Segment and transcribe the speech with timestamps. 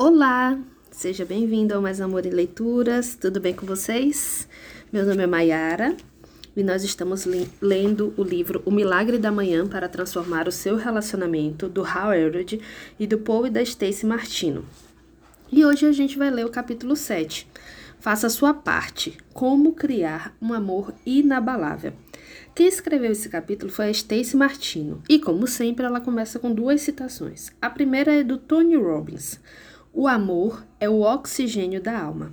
[0.00, 0.56] Olá,
[0.92, 3.16] seja bem-vindo ao Mais Amor e Leituras.
[3.16, 4.48] Tudo bem com vocês?
[4.92, 5.96] Meu nome é Mayara
[6.56, 7.26] e nós estamos
[7.60, 12.60] lendo o livro O Milagre da Manhã para transformar o seu relacionamento do Howard
[12.96, 14.64] e do Paul e da Stacy Martino.
[15.50, 17.48] E hoje a gente vai ler o capítulo 7.
[17.98, 19.18] Faça sua parte.
[19.34, 21.92] Como criar um amor inabalável.
[22.54, 26.82] Quem escreveu esse capítulo foi a Stacy Martino, e como sempre ela começa com duas
[26.82, 27.50] citações.
[27.60, 29.40] A primeira é do Tony Robbins.
[29.92, 32.32] O amor é o oxigênio da alma.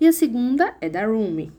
[0.00, 1.52] E a segunda é da Rumi.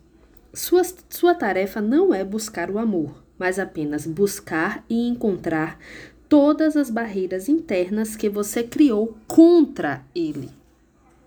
[0.53, 5.79] Sua, sua tarefa não é buscar o amor, mas apenas buscar e encontrar
[6.27, 10.49] todas as barreiras internas que você criou contra ele.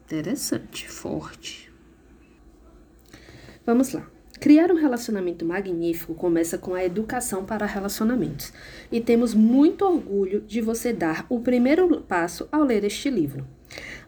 [0.05, 1.73] Interessante, forte.
[3.65, 4.07] Vamos lá.
[4.39, 8.53] Criar um relacionamento magnífico começa com a educação para relacionamentos,
[8.93, 13.47] e temos muito orgulho de você dar o primeiro passo ao ler este livro.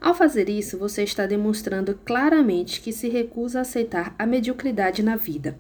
[0.01, 5.17] Ao fazer isso, você está demonstrando claramente que se recusa a aceitar a mediocridade na
[5.17, 5.59] vida.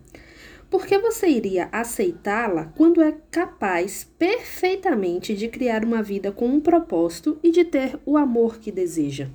[0.70, 6.60] Por que você iria aceitá-la quando é capaz perfeitamente de criar uma vida com um
[6.60, 9.28] propósito e de ter o amor que deseja?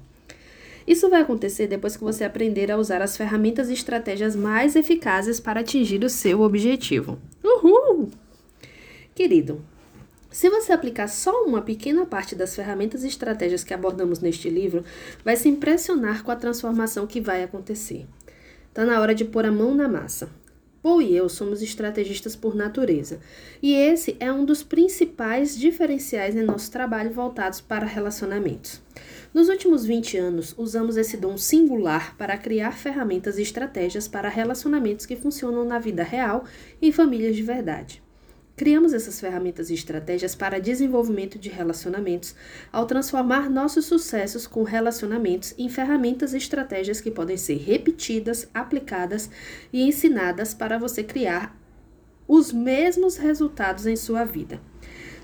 [0.85, 5.39] Isso vai acontecer depois que você aprender a usar as ferramentas e estratégias mais eficazes
[5.39, 7.17] para atingir o seu objetivo.
[7.43, 8.09] Uhul!
[9.15, 9.63] Querido,
[10.33, 14.83] se você aplicar só uma pequena parte das ferramentas e estratégias que abordamos neste livro,
[15.23, 18.07] vai se impressionar com a transformação que vai acontecer.
[18.67, 20.31] Está na hora de pôr a mão na massa.
[20.81, 23.21] Paul e eu somos estrategistas por natureza,
[23.61, 28.81] e esse é um dos principais diferenciais em nosso trabalho voltados para relacionamentos.
[29.33, 35.05] Nos últimos 20 anos, usamos esse dom singular para criar ferramentas e estratégias para relacionamentos
[35.05, 36.43] que funcionam na vida real
[36.81, 38.02] e em famílias de verdade.
[38.63, 42.33] Criamos essas ferramentas e estratégias para desenvolvimento de relacionamentos,
[42.71, 49.29] ao transformar nossos sucessos com relacionamentos em ferramentas e estratégias que podem ser repetidas, aplicadas
[49.73, 51.59] e ensinadas para você criar
[52.25, 54.61] os mesmos resultados em sua vida.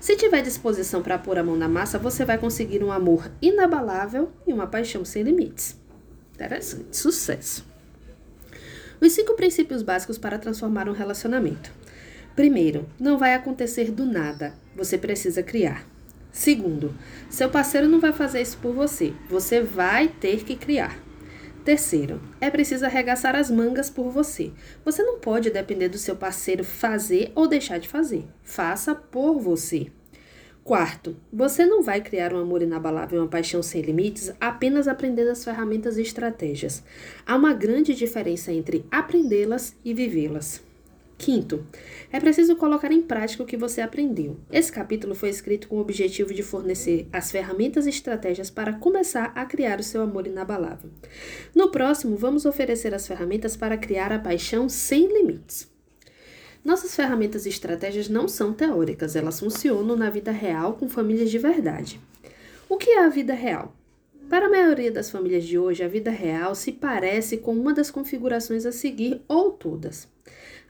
[0.02, 4.30] Se tiver disposição para pôr a mão na massa, você vai conseguir um amor inabalável
[4.46, 5.80] e uma paixão sem limites.
[6.34, 7.64] Interessante, sucesso.
[9.00, 11.80] Os cinco princípios básicos para transformar um relacionamento.
[12.34, 15.86] Primeiro, não vai acontecer do nada, você precisa criar.
[16.32, 16.94] Segundo,
[17.28, 20.96] seu parceiro não vai fazer isso por você, você vai ter que criar.
[21.64, 24.50] Terceiro, é preciso arregaçar as mangas por você.
[24.84, 28.24] Você não pode depender do seu parceiro fazer ou deixar de fazer.
[28.42, 29.88] Faça por você.
[30.64, 35.30] Quarto, você não vai criar um amor inabalável e uma paixão sem limites apenas aprendendo
[35.30, 36.82] as ferramentas e estratégias.
[37.26, 40.69] Há uma grande diferença entre aprendê-las e vivê-las.
[41.20, 41.66] Quinto,
[42.10, 44.38] é preciso colocar em prática o que você aprendeu.
[44.50, 49.30] Esse capítulo foi escrito com o objetivo de fornecer as ferramentas e estratégias para começar
[49.34, 50.88] a criar o seu amor inabalável.
[51.54, 55.70] No próximo, vamos oferecer as ferramentas para criar a paixão sem limites.
[56.64, 61.38] Nossas ferramentas e estratégias não são teóricas, elas funcionam na vida real com famílias de
[61.38, 62.00] verdade.
[62.66, 63.76] O que é a vida real?
[64.30, 67.90] Para a maioria das famílias de hoje, a vida real se parece com uma das
[67.90, 70.08] configurações a seguir ou todas.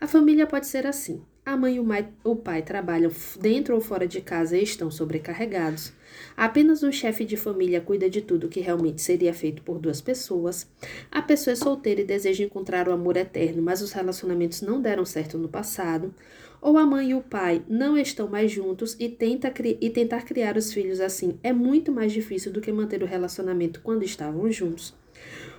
[0.00, 1.20] A família pode ser assim.
[1.44, 1.80] A mãe e
[2.24, 5.92] o pai trabalham dentro ou fora de casa e estão sobrecarregados.
[6.34, 10.66] Apenas um chefe de família cuida de tudo que realmente seria feito por duas pessoas.
[11.10, 15.04] A pessoa é solteira e deseja encontrar o amor eterno, mas os relacionamentos não deram
[15.04, 16.14] certo no passado.
[16.62, 20.56] Ou a mãe e o pai não estão mais juntos e, tenta e tentar criar
[20.56, 24.94] os filhos assim é muito mais difícil do que manter o relacionamento quando estavam juntos.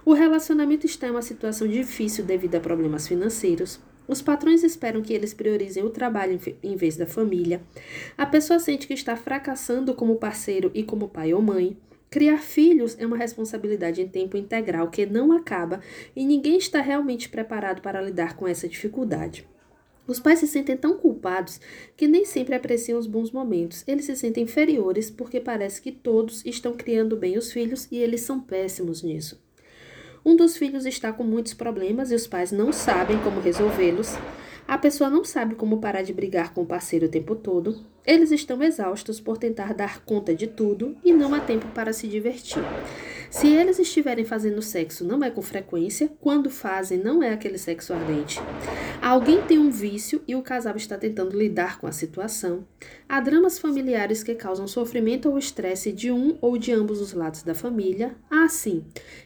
[0.04, 3.80] O relacionamento está em uma situação difícil devido a problemas financeiros.
[4.08, 7.62] Os patrões esperam que eles priorizem o trabalho em vez da família.
[8.18, 11.78] A pessoa sente que está fracassando como parceiro e como pai ou mãe.
[12.10, 15.80] Criar filhos é uma responsabilidade em tempo integral que não acaba
[16.14, 19.48] e ninguém está realmente preparado para lidar com essa dificuldade.
[20.06, 21.62] Os pais se sentem tão culpados
[21.96, 23.84] que nem sempre apreciam os bons momentos.
[23.88, 28.20] Eles se sentem inferiores porque parece que todos estão criando bem os filhos e eles
[28.20, 29.42] são péssimos nisso.
[30.24, 34.16] Um dos filhos está com muitos problemas e os pais não sabem como resolvê-los.
[34.68, 37.84] A pessoa não sabe como parar de brigar com o parceiro o tempo todo.
[38.06, 42.08] Eles estão exaustos por tentar dar conta de tudo e não há tempo para se
[42.08, 42.64] divertir.
[43.30, 47.94] Se eles estiverem fazendo sexo, não é com frequência, quando fazem, não é aquele sexo
[47.94, 48.42] ardente.
[49.02, 52.68] Alguém tem um vício e o casal está tentando lidar com a situação.
[53.08, 57.42] Há dramas familiares que causam sofrimento ou estresse de um ou de ambos os lados
[57.42, 58.16] da família.
[58.30, 58.84] Ah, sim.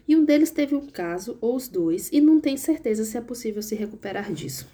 [0.08, 3.22] E um deles teve um caso, ou os dois, e não tem certeza se é
[3.22, 4.68] possível se recuperar disso.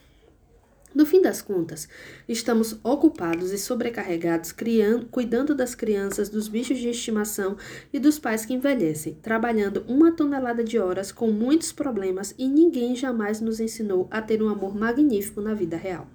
[0.93, 1.87] No fim das contas,
[2.27, 7.55] estamos ocupados e sobrecarregados criando, cuidando das crianças, dos bichos de estimação
[7.93, 12.93] e dos pais que envelhecem, trabalhando uma tonelada de horas com muitos problemas e ninguém
[12.93, 16.07] jamais nos ensinou a ter um amor magnífico na vida real.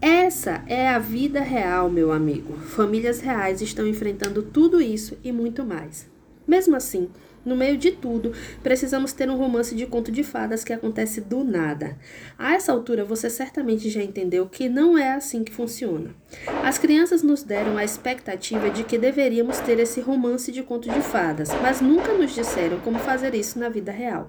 [0.00, 2.52] Essa é a vida real, meu amigo.
[2.58, 6.06] Famílias reais estão enfrentando tudo isso e muito mais.
[6.46, 7.08] Mesmo assim,
[7.48, 11.42] no meio de tudo, precisamos ter um romance de conto de fadas que acontece do
[11.42, 11.96] nada.
[12.38, 16.14] A essa altura, você certamente já entendeu que não é assim que funciona.
[16.62, 21.00] As crianças nos deram a expectativa de que deveríamos ter esse romance de conto de
[21.00, 24.28] fadas, mas nunca nos disseram como fazer isso na vida real.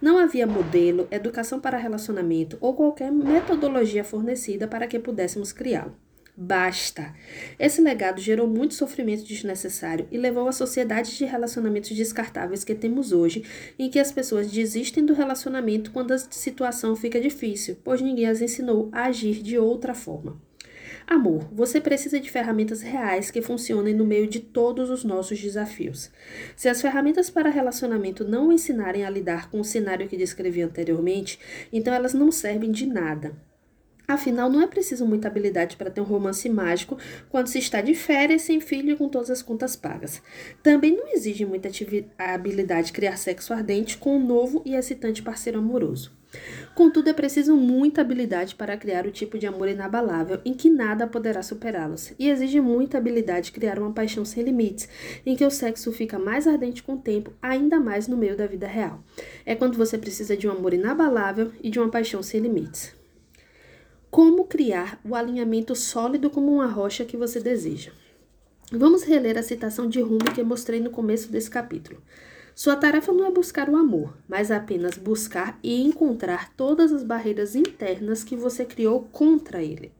[0.00, 5.94] Não havia modelo, educação para relacionamento ou qualquer metodologia fornecida para que pudéssemos criá-lo.
[6.40, 7.16] Basta!
[7.58, 13.10] Esse legado gerou muito sofrimento desnecessário e levou à sociedade de relacionamentos descartáveis que temos
[13.10, 13.42] hoje,
[13.76, 18.40] em que as pessoas desistem do relacionamento quando a situação fica difícil, pois ninguém as
[18.40, 20.40] ensinou a agir de outra forma.
[21.08, 26.08] Amor, você precisa de ferramentas reais que funcionem no meio de todos os nossos desafios.
[26.54, 31.36] Se as ferramentas para relacionamento não ensinarem a lidar com o cenário que descrevi anteriormente,
[31.72, 33.47] então elas não servem de nada.
[34.10, 36.96] Afinal, não é preciso muita habilidade para ter um romance mágico
[37.28, 40.22] quando se está de férias, sem filho e com todas as contas pagas.
[40.62, 41.68] Também não exige muita
[42.16, 46.16] habilidade criar sexo ardente com um novo e excitante parceiro amoroso.
[46.74, 51.06] Contudo, é preciso muita habilidade para criar o tipo de amor inabalável em que nada
[51.06, 54.88] poderá superá-los, e exige muita habilidade criar uma paixão sem limites,
[55.26, 58.46] em que o sexo fica mais ardente com o tempo, ainda mais no meio da
[58.46, 59.04] vida real.
[59.44, 62.97] É quando você precisa de um amor inabalável e de uma paixão sem limites.
[64.10, 67.92] Como criar o alinhamento sólido como uma rocha que você deseja?
[68.72, 72.02] Vamos reler a citação de Rumi que mostrei no começo desse capítulo.
[72.54, 77.54] Sua tarefa não é buscar o amor, mas apenas buscar e encontrar todas as barreiras
[77.54, 79.92] internas que você criou contra ele.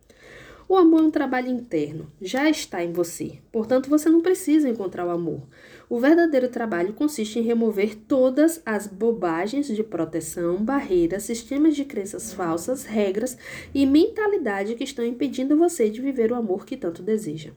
[0.71, 5.07] O amor é um trabalho interno, já está em você, portanto você não precisa encontrar
[5.07, 5.49] o amor.
[5.89, 12.35] O verdadeiro trabalho consiste em remover todas as bobagens de proteção, barreiras, sistemas de crenças
[12.35, 13.39] falsas, regras
[13.75, 17.53] e mentalidade que estão impedindo você de viver o amor que tanto deseja.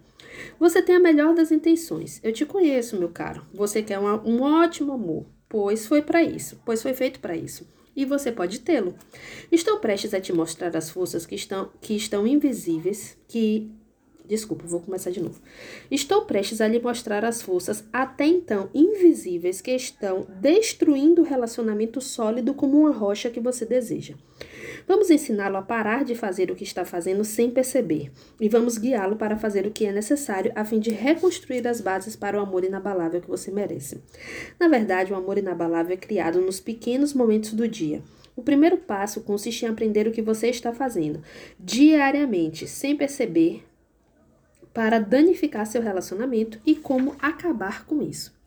[0.57, 2.21] Você tem a melhor das intenções.
[2.23, 3.45] Eu te conheço, meu caro.
[3.53, 8.05] Você quer um, ótimo amor, pois foi para isso, pois foi feito para isso e
[8.05, 8.95] você pode tê-lo.
[9.51, 13.71] Estou prestes a te mostrar as forças que estão, que estão invisíveis, que
[14.31, 15.41] Desculpa, vou começar de novo.
[15.89, 21.99] Estou prestes a lhe mostrar as forças até então invisíveis que estão destruindo o relacionamento
[21.99, 24.13] sólido como uma rocha que você deseja.
[24.91, 28.11] Vamos ensiná-lo a parar de fazer o que está fazendo sem perceber
[28.41, 32.13] e vamos guiá-lo para fazer o que é necessário a fim de reconstruir as bases
[32.13, 34.03] para o amor inabalável que você merece.
[34.59, 38.03] Na verdade, o amor inabalável é criado nos pequenos momentos do dia.
[38.35, 41.23] O primeiro passo consiste em aprender o que você está fazendo
[41.57, 43.63] diariamente, sem perceber,
[44.73, 48.37] para danificar seu relacionamento e como acabar com isso.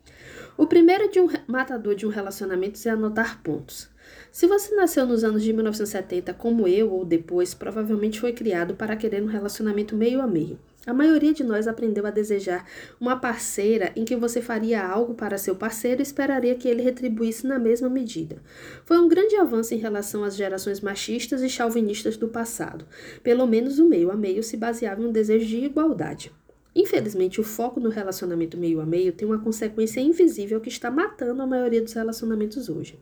[0.55, 3.94] O primeiro de um matador de um relacionamento é anotar pontos.
[4.35, 8.97] Se você nasceu nos anos de 1970 como eu ou depois, provavelmente foi criado para
[8.97, 10.59] querer um relacionamento meio a meio.
[10.85, 12.67] A maioria de nós aprendeu a desejar
[12.99, 17.47] uma parceira em que você faria algo para seu parceiro e esperaria que ele retribuísse
[17.47, 18.43] na mesma medida.
[18.83, 22.85] Foi um grande avanço em relação às gerações machistas e chauvinistas do passado.
[23.23, 26.29] Pelo menos o meio a meio se baseava em um desejo de igualdade.
[26.75, 31.41] Infelizmente, o foco no relacionamento meio a meio tem uma consequência invisível que está matando
[31.41, 32.99] a maioria dos relacionamentos hoje.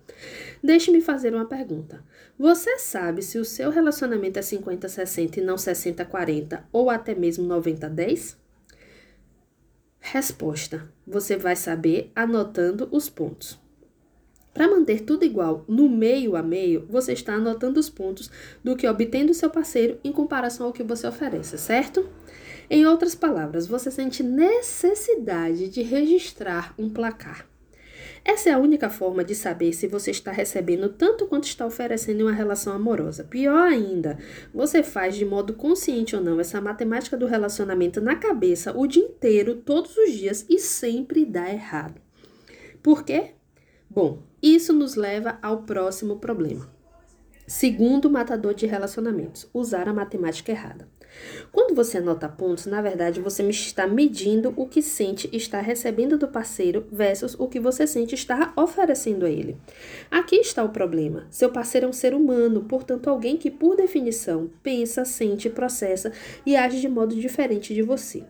[0.63, 2.03] Deixe-me fazer uma pergunta.
[2.38, 8.36] Você sabe se o seu relacionamento é 50-60 e não 60-40 ou até mesmo 90-10?
[10.00, 13.60] Resposta: Você vai saber anotando os pontos.
[14.53, 18.30] Para manter tudo igual no meio a meio, você está anotando os pontos
[18.63, 22.08] do que obtém do seu parceiro em comparação ao que você oferece, certo?
[22.74, 27.48] Em outras palavras, você sente necessidade de registrar um placar.
[28.25, 32.22] Essa é a única forma de saber se você está recebendo tanto quanto está oferecendo
[32.22, 33.25] em uma relação amorosa.
[33.25, 34.18] Pior ainda,
[34.51, 39.03] você faz de modo consciente ou não essa matemática do relacionamento na cabeça o dia
[39.03, 42.01] inteiro, todos os dias e sempre dá errado.
[42.82, 43.36] Por quê?
[43.88, 46.74] Bom, isso nos leva ao próximo problema.
[47.46, 50.88] Segundo matador de relacionamentos, usar a matemática errada.
[51.51, 56.27] Quando você anota pontos, na verdade você está medindo o que sente estar recebendo do
[56.27, 59.58] parceiro versus o que você sente estar oferecendo a ele.
[60.10, 61.27] Aqui está o problema.
[61.29, 66.12] Seu parceiro é um ser humano, portanto, alguém que, por definição, pensa, sente, processa
[66.46, 68.24] e age de modo diferente de você.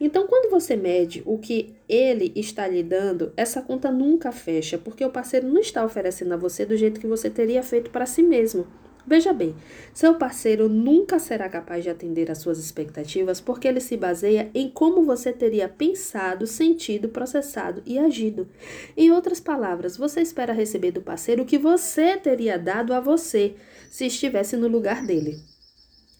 [0.00, 5.04] Então, quando você mede o que ele está lhe dando, essa conta nunca fecha, porque
[5.04, 8.22] o parceiro não está oferecendo a você do jeito que você teria feito para si
[8.22, 8.66] mesmo.
[9.08, 9.56] Veja bem,
[9.94, 14.68] seu parceiro nunca será capaz de atender às suas expectativas porque ele se baseia em
[14.68, 18.46] como você teria pensado, sentido, processado e agido.
[18.94, 23.54] Em outras palavras, você espera receber do parceiro o que você teria dado a você
[23.88, 25.38] se estivesse no lugar dele.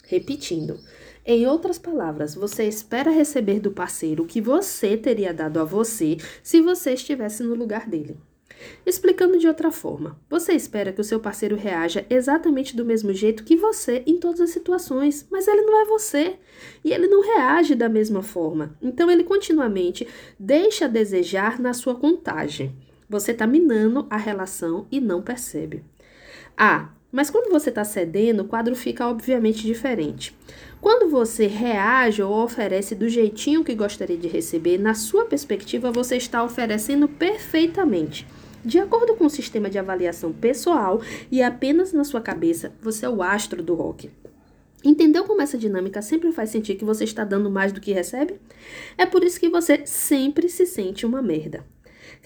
[0.06, 0.80] Repetindo,
[1.26, 6.16] em outras palavras, você espera receber do parceiro o que você teria dado a você
[6.42, 8.16] se você estivesse no lugar dele.
[8.84, 13.44] Explicando de outra forma, você espera que o seu parceiro reaja exatamente do mesmo jeito
[13.44, 16.36] que você em todas as situações, mas ele não é você
[16.84, 18.76] e ele não reage da mesma forma.
[18.80, 20.06] Então ele continuamente
[20.38, 22.74] deixa a desejar na sua contagem.
[23.08, 25.84] Você está minando a relação e não percebe.
[26.56, 30.36] Ah, mas quando você está cedendo, o quadro fica obviamente diferente.
[30.80, 36.16] Quando você reage ou oferece do jeitinho que gostaria de receber, na sua perspectiva, você
[36.16, 38.26] está oferecendo perfeitamente.
[38.64, 41.00] De acordo com o sistema de avaliação pessoal
[41.30, 44.10] e apenas na sua cabeça, você é o astro do rock.
[44.84, 48.36] Entendeu como essa dinâmica sempre faz sentir que você está dando mais do que recebe?
[48.96, 51.64] É por isso que você sempre se sente uma merda.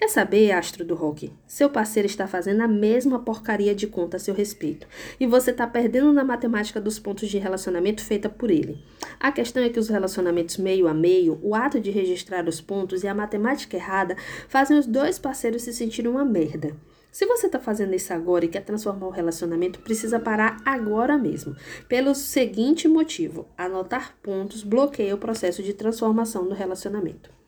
[0.02, 1.32] Quer saber, astro do rock?
[1.46, 4.84] Seu parceiro está fazendo a mesma porcaria de conta a seu respeito.
[5.20, 8.82] E você está perdendo na matemática dos pontos de relacionamento feita por ele.
[9.20, 13.04] A questão é que os relacionamentos meio a meio, o ato de registrar os pontos
[13.04, 14.16] e a matemática errada
[14.48, 16.74] fazem os dois parceiros se sentirem uma merda.
[17.12, 21.54] Se você está fazendo isso agora e quer transformar o relacionamento, precisa parar agora mesmo.
[21.88, 27.41] Pelo seguinte motivo: anotar pontos bloqueia o processo de transformação do relacionamento.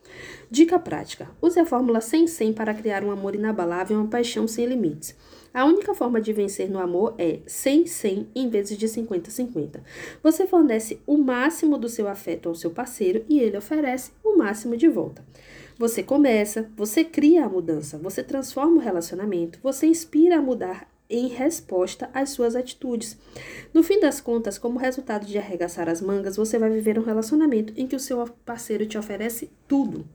[0.51, 4.67] Dica prática: use a fórmula 100-100 para criar um amor inabalável e uma paixão sem
[4.67, 5.17] limites.
[5.53, 9.81] A única forma de vencer no amor é 100-100 em vez de 50-50.
[10.23, 14.77] Você fornece o máximo do seu afeto ao seu parceiro e ele oferece o máximo
[14.77, 15.25] de volta.
[15.79, 21.29] Você começa, você cria a mudança, você transforma o relacionamento, você inspira a mudar em
[21.29, 23.19] resposta às suas atitudes.
[23.73, 27.73] No fim das contas, como resultado de arregaçar as mangas, você vai viver um relacionamento
[27.77, 30.07] em que o seu parceiro te oferece tudo.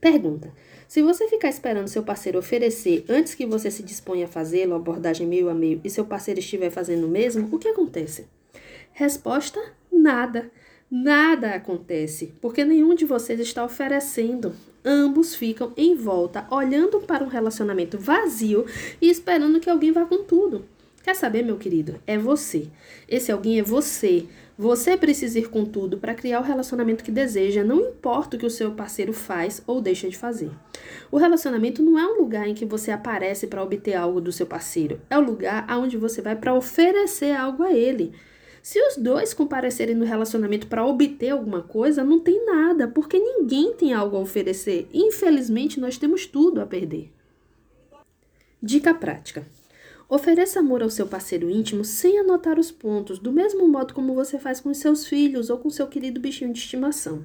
[0.00, 0.52] Pergunta:
[0.88, 5.26] se você ficar esperando seu parceiro oferecer antes que você se disponha a fazê-lo, abordagem
[5.26, 8.26] meio a meio, e seu parceiro estiver fazendo o mesmo, o que acontece?
[8.92, 9.60] Resposta:
[9.90, 10.50] nada.
[10.94, 14.54] Nada acontece, porque nenhum de vocês está oferecendo.
[14.84, 18.66] Ambos ficam em volta, olhando para um relacionamento vazio
[19.00, 20.66] e esperando que alguém vá com tudo.
[21.02, 21.94] Quer saber, meu querido?
[22.06, 22.68] É você.
[23.08, 24.26] Esse alguém é você.
[24.58, 28.44] Você precisa ir com tudo para criar o relacionamento que deseja, não importa o que
[28.44, 30.50] o seu parceiro faz ou deixa de fazer.
[31.10, 34.44] O relacionamento não é um lugar em que você aparece para obter algo do seu
[34.44, 38.12] parceiro, é o lugar aonde você vai para oferecer algo a ele.
[38.62, 43.74] Se os dois comparecerem no relacionamento para obter alguma coisa, não tem nada, porque ninguém
[43.74, 44.88] tem algo a oferecer.
[44.94, 47.10] Infelizmente, nós temos tudo a perder.
[48.62, 49.44] Dica prática:
[50.08, 54.38] Ofereça amor ao seu parceiro íntimo sem anotar os pontos, do mesmo modo como você
[54.38, 57.24] faz com seus filhos ou com seu querido bichinho de estimação.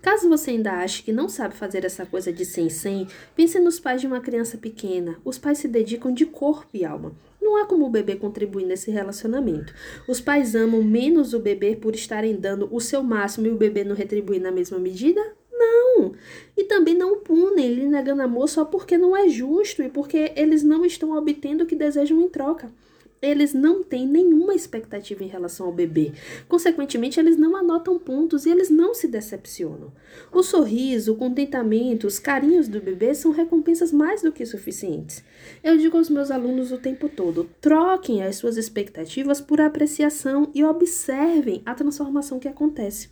[0.00, 3.78] Caso você ainda ache que não sabe fazer essa coisa de 100 100, pense nos
[3.78, 5.20] pais de uma criança pequena.
[5.24, 7.12] Os pais se dedicam de corpo e alma.
[7.52, 9.74] Não há como o bebê contribuir nesse relacionamento.
[10.08, 13.84] Os pais amam menos o bebê por estarem dando o seu máximo e o bebê
[13.84, 15.20] não retribuir na mesma medida?
[15.52, 16.14] Não!
[16.56, 20.62] E também não punem lhe negando amor só porque não é justo e porque eles
[20.62, 22.72] não estão obtendo o que desejam em troca.
[23.22, 26.12] Eles não têm nenhuma expectativa em relação ao bebê.
[26.48, 29.92] Consequentemente, eles não anotam pontos e eles não se decepcionam.
[30.32, 35.22] O sorriso, o contentamento, os carinhos do bebê são recompensas mais do que suficientes.
[35.62, 40.64] Eu digo aos meus alunos o tempo todo: troquem as suas expectativas por apreciação e
[40.64, 43.08] observem a transformação que acontece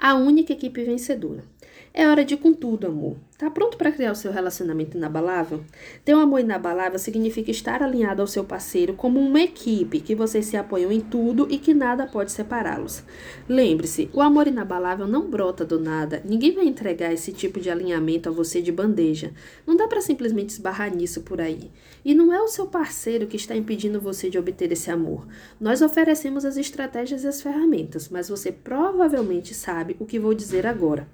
[0.00, 1.44] a única equipe vencedora.
[1.92, 3.16] É hora de ir com tudo, amor.
[3.36, 5.64] Tá pronto para criar o seu relacionamento inabalável?
[6.04, 10.46] Ter um amor inabalável significa estar alinhado ao seu parceiro como uma equipe, que vocês
[10.46, 13.02] se apoiam em tudo e que nada pode separá-los.
[13.48, 16.22] Lembre-se, o amor inabalável não brota do nada.
[16.24, 19.32] Ninguém vai entregar esse tipo de alinhamento a você de bandeja.
[19.66, 21.72] Não dá para simplesmente esbarrar nisso por aí.
[22.04, 25.26] E não é o seu parceiro que está impedindo você de obter esse amor.
[25.60, 30.68] Nós oferecemos as estratégias e as ferramentas, mas você provavelmente sabe o que vou dizer
[30.68, 31.08] agora.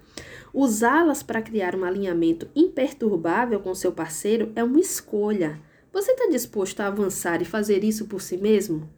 [0.58, 5.60] Usá-las para criar um alinhamento imperturbável com seu parceiro é uma escolha.
[5.92, 8.88] Você está disposto a avançar e fazer isso por si mesmo?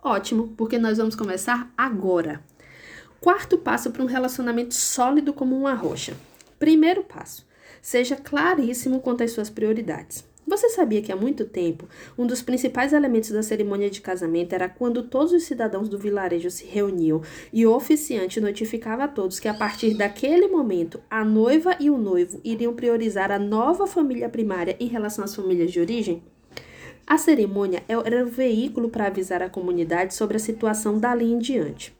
[0.00, 2.40] Ótimo, porque nós vamos começar agora.
[3.20, 6.16] Quarto passo para um relacionamento sólido como uma rocha.
[6.56, 7.44] Primeiro passo:
[7.82, 10.24] seja claríssimo quanto às suas prioridades.
[10.46, 14.68] Você sabia que há muito tempo um dos principais elementos da cerimônia de casamento era
[14.68, 17.20] quando todos os cidadãos do vilarejo se reuniam
[17.52, 21.98] e o oficiante notificava a todos que a partir daquele momento a noiva e o
[21.98, 26.22] noivo iriam priorizar a nova família primária em relação às famílias de origem?
[27.06, 31.94] A cerimônia era o veículo para avisar a comunidade sobre a situação dali em diante.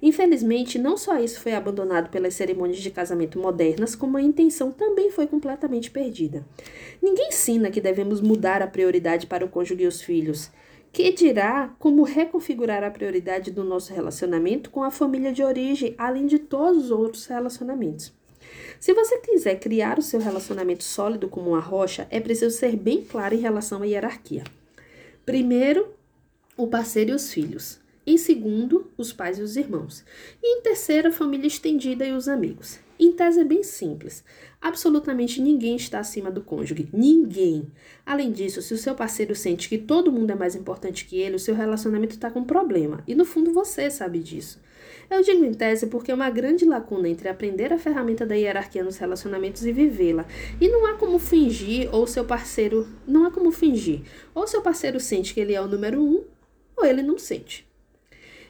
[0.00, 5.10] Infelizmente, não só isso foi abandonado pelas cerimônias de casamento modernas, como a intenção também
[5.10, 6.46] foi completamente perdida.
[7.02, 10.48] Ninguém ensina que devemos mudar a prioridade para o cônjuge e os filhos.
[10.92, 16.26] Que dirá como reconfigurar a prioridade do nosso relacionamento com a família de origem, além
[16.26, 18.12] de todos os outros relacionamentos.
[18.82, 23.04] Se você quiser criar o seu relacionamento sólido como uma rocha, é preciso ser bem
[23.04, 24.42] claro em relação à hierarquia.
[25.24, 25.94] Primeiro,
[26.56, 27.78] o parceiro e os filhos.
[28.04, 30.04] Em segundo, os pais e os irmãos.
[30.42, 32.80] E em terceiro, a família estendida e os amigos.
[32.98, 34.24] Em tese é bem simples.
[34.60, 36.88] Absolutamente ninguém está acima do cônjuge.
[36.92, 37.70] Ninguém.
[38.04, 41.36] Além disso, se o seu parceiro sente que todo mundo é mais importante que ele,
[41.36, 43.04] o seu relacionamento está com problema.
[43.06, 44.60] E no fundo você sabe disso.
[45.12, 48.82] Eu digo em tese porque é uma grande lacuna entre aprender a ferramenta da hierarquia
[48.82, 50.24] nos relacionamentos e vivê-la.
[50.58, 52.88] E não há como fingir ou seu parceiro.
[53.06, 54.00] Não há como fingir.
[54.34, 56.24] Ou seu parceiro sente que ele é o número um,
[56.74, 57.68] ou ele não sente.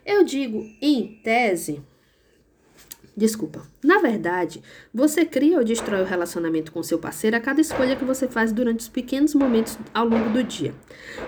[0.07, 1.83] Eu digo em tese.
[3.15, 3.63] Desculpa.
[3.85, 8.07] Na verdade, você cria ou destrói o relacionamento com seu parceiro a cada escolha que
[8.07, 10.75] você faz durante os pequenos momentos ao longo do dia.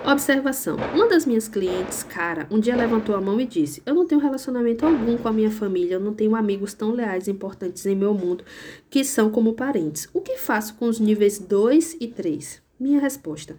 [0.03, 4.07] Observação: uma das minhas clientes, cara, um dia levantou a mão e disse: Eu não
[4.07, 7.85] tenho relacionamento algum com a minha família, eu não tenho amigos tão leais e importantes
[7.85, 8.43] em meu mundo
[8.89, 10.09] que são como parentes.
[10.11, 12.63] O que faço com os níveis 2 e 3?
[12.79, 13.55] Minha resposta: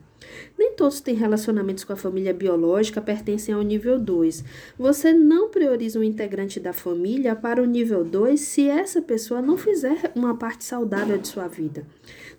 [0.58, 4.44] nem todos têm relacionamentos com a família biológica pertencem ao nível 2.
[4.78, 9.56] Você não prioriza um integrante da família para o nível 2 se essa pessoa não
[9.56, 11.84] fizer uma parte saudável de sua vida.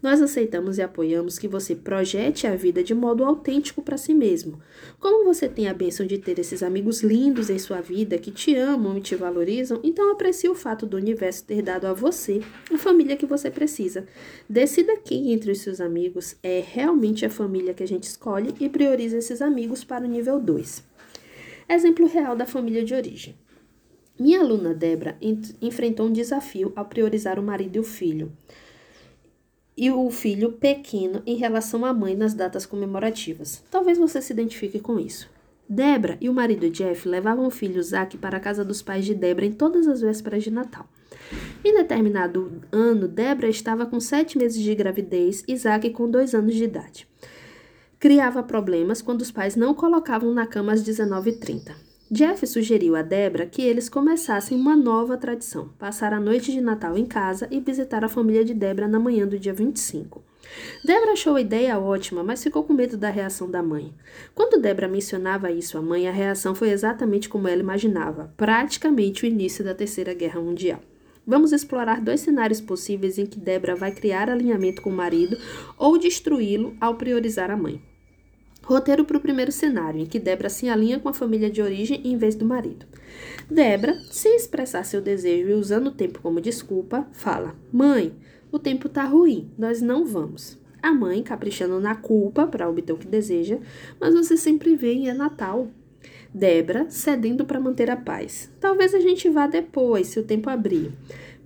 [0.01, 4.61] Nós aceitamos e apoiamos que você projete a vida de modo autêntico para si mesmo.
[4.99, 8.55] Como você tem a bênção de ter esses amigos lindos em sua vida que te
[8.55, 12.77] amam e te valorizam, então aprecie o fato do universo ter dado a você a
[12.77, 14.05] família que você precisa.
[14.47, 18.69] Decida quem entre os seus amigos é realmente a família que a gente escolhe e
[18.69, 20.83] prioriza esses amigos para o nível 2.
[21.69, 23.35] Exemplo real da família de origem.
[24.19, 25.17] Minha aluna Debra
[25.61, 28.31] enfrentou um desafio ao priorizar o marido e o filho
[29.77, 33.63] e o filho pequeno em relação à mãe nas datas comemorativas.
[33.69, 35.29] Talvez você se identifique com isso.
[35.69, 39.13] Debra e o marido Jeff levavam o filho Zack para a casa dos pais de
[39.13, 40.87] Debra em todas as vésperas de Natal.
[41.63, 46.55] Em determinado ano, Debra estava com sete meses de gravidez e Zack com dois anos
[46.55, 47.07] de idade.
[47.99, 51.86] Criava problemas quando os pais não colocavam na cama às 19h30.
[52.09, 56.97] Jeff sugeriu a Debra que eles começassem uma nova tradição: passar a noite de Natal
[56.97, 60.23] em casa e visitar a família de Debra na manhã do dia 25.
[60.85, 63.93] Debra achou a ideia ótima, mas ficou com medo da reação da mãe.
[64.33, 69.27] Quando Debra mencionava isso à mãe, a reação foi exatamente como ela imaginava, praticamente o
[69.27, 70.79] início da Terceira Guerra Mundial.
[71.25, 75.37] Vamos explorar dois cenários possíveis em que Debra vai criar alinhamento com o marido
[75.77, 77.81] ou destruí-lo ao priorizar a mãe.
[78.67, 82.01] Roteiro para o primeiro cenário, em que Debra se alinha com a família de origem
[82.03, 82.85] em vez do marido.
[83.49, 88.11] Debra, sem expressar seu desejo e usando o tempo como desculpa, fala: Mãe,
[88.51, 90.59] o tempo tá ruim, nós não vamos.
[90.83, 93.57] A mãe, caprichando na culpa para obter o que deseja,
[94.01, 95.69] mas você sempre vê e é Natal.
[96.33, 98.51] Debra, cedendo para manter a paz.
[98.59, 100.91] Talvez a gente vá depois, se o tempo abrir.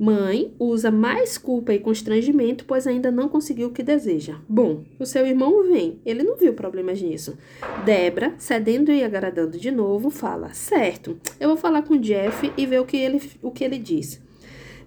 [0.02, 4.38] Mãe usa mais culpa e constrangimento, pois ainda não conseguiu o que deseja.
[4.50, 7.38] Bom, o seu irmão vem, ele não viu problemas nisso.
[7.86, 12.82] Debra, cedendo e agradando de novo, fala: Certo, eu vou falar com Jeff e ver
[12.82, 14.20] o que ele, o que ele diz.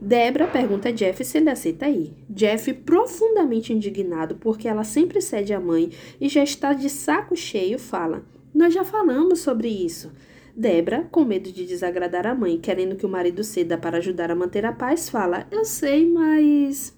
[0.00, 2.12] Debra pergunta a Jeff se ele aceita ir.
[2.28, 7.78] Jeff, profundamente indignado porque ela sempre cede à mãe e já está de saco cheio,
[7.78, 10.10] fala: Nós já falamos sobre isso.
[10.56, 14.36] Debra, com medo de desagradar a mãe, querendo que o marido ceda para ajudar a
[14.36, 16.94] manter a paz, fala: Eu sei, mas.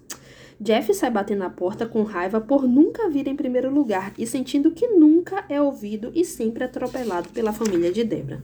[0.59, 4.71] Jeff sai batendo na porta com raiva por nunca vir em primeiro lugar e sentindo
[4.71, 8.41] que nunca é ouvido e sempre atropelado pela família de Debra.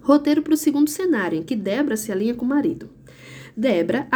[0.00, 2.88] Roteiro para o segundo cenário, em que Debra se alinha com o marido.
[3.58, 4.06] Debra,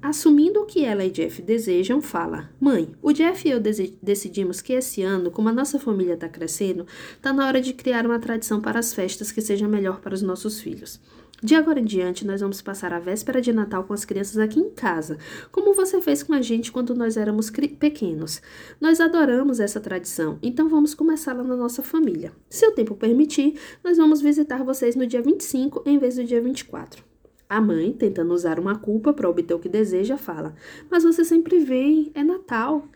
[0.00, 3.58] assumindo o que ela e Jeff desejam, fala: Mãe, o Jeff e eu
[4.00, 6.86] decidimos que esse ano, como a nossa família está crescendo,
[7.16, 10.22] está na hora de criar uma tradição para as festas que seja melhor para os
[10.22, 11.00] nossos filhos.
[11.42, 14.60] De agora em diante, nós vamos passar a véspera de Natal com as crianças aqui
[14.60, 15.18] em casa,
[15.50, 18.40] como você fez com a gente quando nós éramos pequenos.
[18.80, 22.30] Nós adoramos essa tradição, então vamos começá-la na nossa família.
[22.48, 26.40] Se o tempo permitir, nós vamos visitar vocês no dia 25 em vez do dia
[26.40, 27.10] 24.
[27.52, 30.54] A mãe, tentando usar uma culpa para obter o que deseja, fala:
[30.90, 32.88] Mas você sempre vem, é Natal.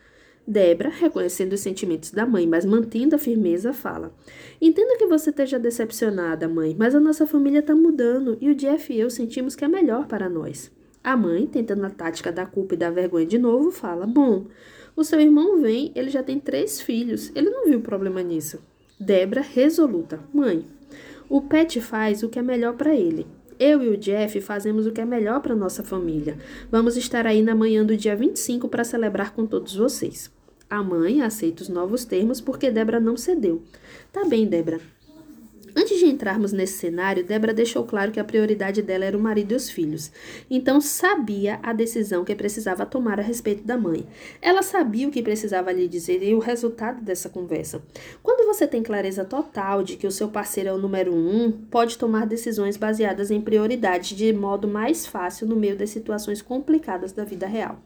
[0.47, 4.15] Debra, reconhecendo os sentimentos da mãe, mas mantendo a firmeza, fala:
[4.59, 8.91] Entendo que você esteja decepcionada, mãe, mas a nossa família está mudando e o Jeff
[8.91, 10.73] e eu sentimos que é melhor para nós.
[11.05, 14.47] A mãe, tentando a tática da culpa e da vergonha de novo, fala: Bom,
[14.97, 17.31] O seu irmão vem, ele já tem três filhos.
[17.35, 18.59] Ele não viu problema nisso.
[18.99, 20.65] Debra, resoluta: Mãe,
[21.29, 23.27] o Pet faz o que é melhor para ele.
[23.59, 26.37] Eu e o Jeff fazemos o que é melhor para nossa família.
[26.71, 30.31] Vamos estar aí na manhã do dia 25 para celebrar com todos vocês.
[30.69, 33.63] A mãe aceita os novos termos porque Debra não cedeu.
[34.13, 34.81] Tá bem, Debra.
[35.79, 39.53] Antes de entrarmos nesse cenário, Débora deixou claro que a prioridade dela era o marido
[39.53, 40.11] e os filhos.
[40.51, 44.07] Então sabia a decisão que precisava tomar a respeito da mãe.
[44.41, 47.83] Ela sabia o que precisava lhe dizer e o resultado dessa conversa.
[48.23, 51.99] Quando você tem clareza total de que o seu parceiro é o número um, pode
[51.99, 57.23] tomar decisões baseadas em prioridades de modo mais fácil no meio das situações complicadas da
[57.23, 57.79] vida real.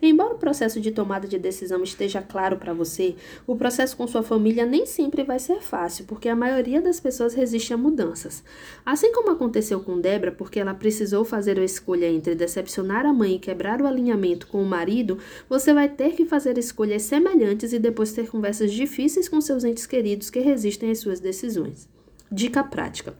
[0.00, 3.14] Embora o processo de tomada de decisão esteja claro para você,
[3.46, 7.34] o processo com sua família nem sempre vai ser fácil, porque a maioria das pessoas
[7.34, 8.42] resiste a mudanças.
[8.84, 13.34] Assim como aconteceu com Debra, porque ela precisou fazer a escolha entre decepcionar a mãe
[13.34, 17.78] e quebrar o alinhamento com o marido, você vai ter que fazer escolhas semelhantes e
[17.78, 21.88] depois ter conversas difíceis com seus entes queridos que resistem às suas decisões.
[22.30, 23.14] Dica prática: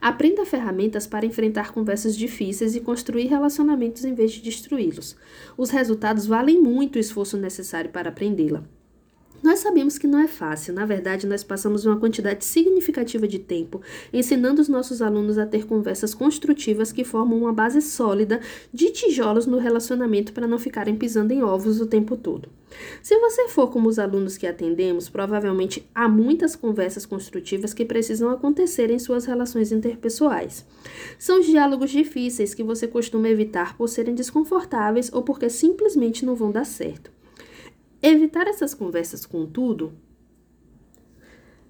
[0.00, 5.16] Aprenda ferramentas para enfrentar conversas difíceis e construir relacionamentos em vez de destruí-los.
[5.56, 8.64] Os resultados valem muito o esforço necessário para aprendê-la.
[9.42, 13.82] Nós sabemos que não é fácil, na verdade, nós passamos uma quantidade significativa de tempo
[14.12, 18.40] ensinando os nossos alunos a ter conversas construtivas que formam uma base sólida
[18.72, 22.48] de tijolos no relacionamento para não ficarem pisando em ovos o tempo todo.
[23.02, 28.30] Se você for como os alunos que atendemos, provavelmente há muitas conversas construtivas que precisam
[28.30, 30.64] acontecer em suas relações interpessoais.
[31.18, 36.36] São os diálogos difíceis que você costuma evitar por serem desconfortáveis ou porque simplesmente não
[36.36, 37.10] vão dar certo.
[38.02, 39.92] Evitar essas conversas, contudo,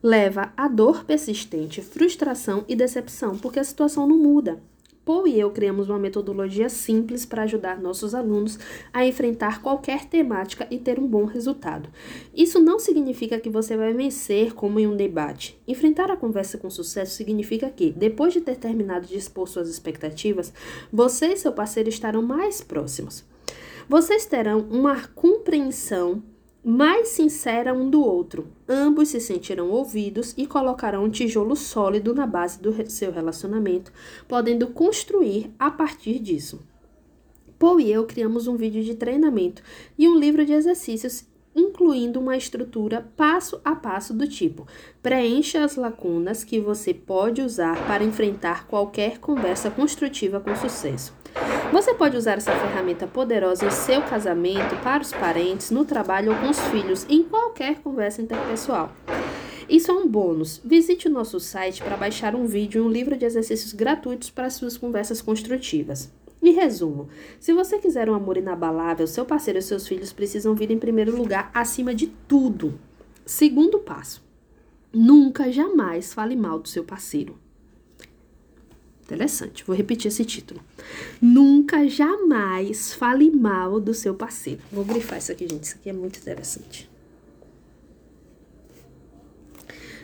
[0.02, 4.58] leva a dor persistente, frustração e decepção, porque a situação não muda.
[5.04, 8.58] Paul e eu criamos uma metodologia simples para ajudar nossos alunos
[8.92, 11.90] a enfrentar qualquer temática e ter um bom resultado.
[12.34, 15.60] Isso não significa que você vai vencer como em um debate.
[15.68, 20.52] Enfrentar a conversa com sucesso significa que, depois de ter terminado de expor suas expectativas,
[20.90, 23.24] você e seu parceiro estarão mais próximos.
[23.92, 26.22] Vocês terão uma compreensão
[26.64, 28.48] mais sincera um do outro.
[28.66, 33.92] Ambos se sentirão ouvidos e colocarão um tijolo sólido na base do seu relacionamento,
[34.26, 36.60] podendo construir a partir disso.
[37.58, 39.62] Paul e eu criamos um vídeo de treinamento
[39.98, 44.66] e um livro de exercícios incluindo uma estrutura passo a passo do tipo:
[45.02, 51.20] preencha as lacunas que você pode usar para enfrentar qualquer conversa construtiva com sucesso.
[51.72, 56.38] Você pode usar essa ferramenta poderosa em seu casamento, para os parentes, no trabalho ou
[56.38, 58.92] com os filhos, em qualquer conversa interpessoal.
[59.68, 60.60] Isso é um bônus.
[60.64, 64.50] Visite o nosso site para baixar um vídeo e um livro de exercícios gratuitos para
[64.50, 66.12] suas conversas construtivas.
[66.42, 67.08] Em resumo,
[67.40, 71.16] se você quiser um amor inabalável, seu parceiro e seus filhos precisam vir em primeiro
[71.16, 72.78] lugar acima de tudo.
[73.24, 74.22] Segundo passo:
[74.92, 77.38] nunca, jamais fale mal do seu parceiro.
[79.12, 80.60] Interessante, vou repetir esse título.
[81.20, 84.62] Nunca, jamais fale mal do seu parceiro.
[84.72, 85.64] Vou grifar isso aqui, gente.
[85.64, 86.90] Isso aqui é muito interessante.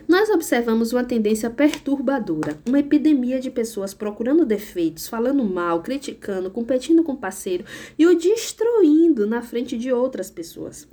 [0.09, 7.05] Nós observamos uma tendência perturbadora, uma epidemia de pessoas procurando defeitos, falando mal, criticando, competindo
[7.05, 7.63] com o parceiro
[7.99, 10.89] e o destruindo na frente de outras pessoas.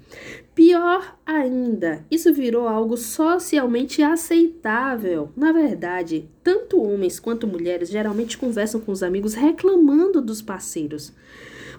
[0.54, 5.30] Pior ainda, isso virou algo socialmente aceitável.
[5.34, 11.14] Na verdade, tanto homens quanto mulheres geralmente conversam com os amigos reclamando dos parceiros.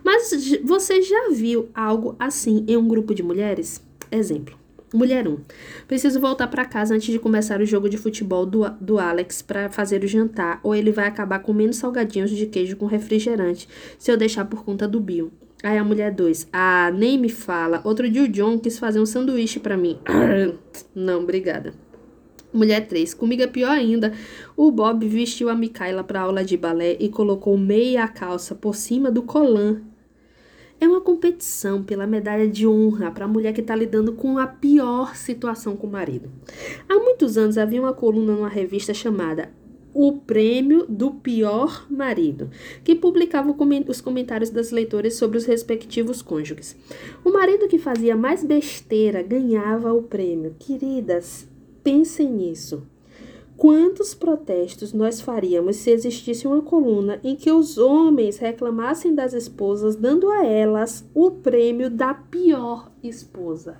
[0.02, 0.30] Mas
[0.64, 3.82] você já viu algo assim em um grupo de mulheres?
[4.10, 4.65] Exemplo.
[4.96, 5.38] Mulher 1.
[5.86, 9.68] Preciso voltar para casa antes de começar o jogo de futebol do, do Alex para
[9.70, 14.16] fazer o jantar, ou ele vai acabar comendo salgadinhos de queijo com refrigerante se eu
[14.16, 15.30] deixar por conta do Bill.
[15.62, 16.48] Aí a mulher 2.
[16.52, 17.80] Ah, nem me fala.
[17.84, 19.98] Outro dia o John quis fazer um sanduíche para mim.
[20.94, 21.74] Não, obrigada.
[22.52, 23.12] Mulher 3.
[23.12, 24.12] Comigo é pior ainda.
[24.56, 29.10] O Bob vestiu a Micaela para aula de balé e colocou meia calça por cima
[29.10, 29.82] do colã
[30.80, 34.46] é uma competição pela medalha de honra para a mulher que está lidando com a
[34.46, 36.30] pior situação com o marido.
[36.88, 39.50] Há muitos anos havia uma coluna numa revista chamada
[39.98, 42.50] o prêmio do pior marido,
[42.84, 43.56] que publicava
[43.88, 46.76] os comentários das leitoras sobre os respectivos cônjuges.
[47.24, 50.54] O marido que fazia mais besteira ganhava o prêmio.
[50.58, 51.48] Queridas,
[51.82, 52.86] pensem nisso.
[53.56, 59.96] Quantos protestos nós faríamos se existisse uma coluna em que os homens reclamassem das esposas,
[59.96, 63.78] dando a elas o prêmio da pior esposa?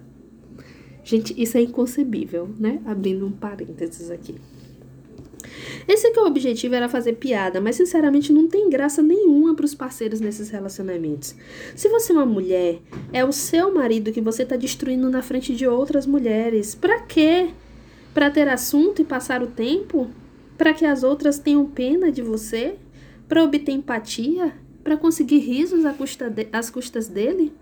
[1.04, 2.80] Gente, isso é inconcebível, né?
[2.86, 4.36] Abrindo um parênteses aqui.
[5.86, 9.66] Esse que é o objetivo era fazer piada, mas sinceramente não tem graça nenhuma para
[9.66, 11.36] os parceiros nesses relacionamentos.
[11.76, 12.80] Se você é uma mulher,
[13.12, 16.74] é o seu marido que você está destruindo na frente de outras mulheres.
[16.74, 17.50] Para quê?
[18.16, 20.09] Para ter assunto e passar o tempo?
[20.57, 22.76] Para que as outras tenham pena de você?
[23.29, 24.55] Para obter empatia?
[24.83, 25.85] Para conseguir risos
[26.50, 27.52] às custas dele?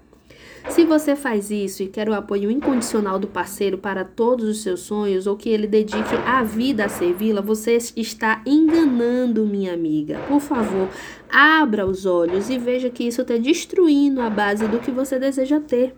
[0.68, 4.80] Se você faz isso e quer o apoio incondicional do parceiro para todos os seus
[4.80, 10.18] sonhos ou que ele dedique a vida a servi-la, você está enganando minha amiga.
[10.26, 10.88] Por favor,
[11.30, 15.60] abra os olhos e veja que isso está destruindo a base do que você deseja
[15.60, 15.94] ter.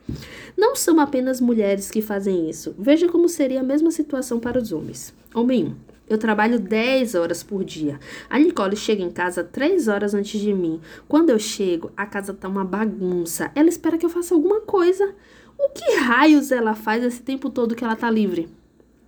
[0.57, 2.75] Não são apenas mulheres que fazem isso.
[2.79, 5.15] Veja como seria a mesma situação para os homens.
[5.35, 5.86] Homem 1.
[6.09, 7.99] Eu trabalho 10 horas por dia.
[8.31, 10.81] A Nicole chega em casa 3 horas antes de mim.
[11.09, 13.51] Quando eu chego, a casa tá uma bagunça.
[13.57, 15.15] Ela espera que eu faça alguma coisa.
[15.59, 18.49] O que raios ela faz esse tempo todo que ela tá livre?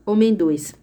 [0.04, 0.74] Homem 2.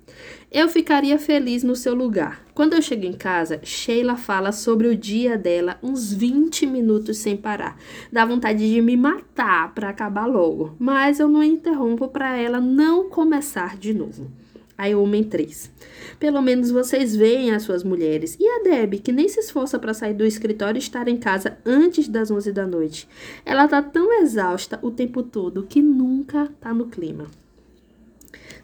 [0.50, 2.46] Eu ficaria feliz no seu lugar.
[2.54, 7.36] Quando eu chego em casa, Sheila fala sobre o dia dela uns 20 minutos sem
[7.36, 7.76] parar.
[8.10, 13.10] Dá vontade de me matar para acabar logo, mas eu não interrompo para ela não
[13.10, 14.32] começar de novo.
[14.78, 15.72] Aí o homem 3.
[16.20, 18.36] Pelo menos vocês veem as suas mulheres.
[18.40, 21.58] E a Deb, que nem se esforça para sair do escritório e estar em casa
[21.66, 23.08] antes das 11 da noite.
[23.46, 27.28] Ela tá tão exausta o tempo todo que nunca tá no clima.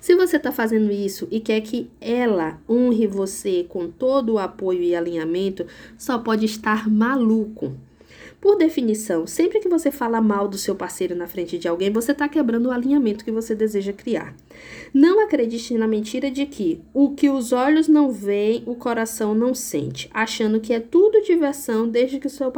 [0.01, 4.81] Se você está fazendo isso e quer que ela honre você com todo o apoio
[4.81, 5.65] e alinhamento,
[5.97, 7.77] só pode estar maluco.
[8.41, 12.11] Por definição, sempre que você fala mal do seu parceiro na frente de alguém, você
[12.11, 14.35] está quebrando o alinhamento que você deseja criar.
[14.91, 19.53] Não acredite na mentira de que o que os olhos não veem, o coração não
[19.53, 22.51] sente, achando que é tudo diversão desde que seu,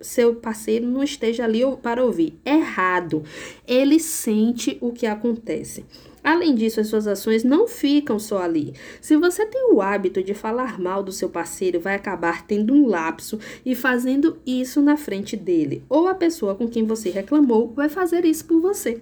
[0.00, 2.36] seu parceiro não esteja ali para ouvir.
[2.44, 3.22] Errado.
[3.64, 5.84] Ele sente o que acontece.
[6.22, 8.74] Além disso, as suas ações não ficam só ali.
[9.00, 12.86] Se você tem o hábito de falar mal do seu parceiro, vai acabar tendo um
[12.86, 15.82] lapso e fazendo isso na frente dele.
[15.88, 19.00] Ou a pessoa com quem você reclamou vai fazer isso por você.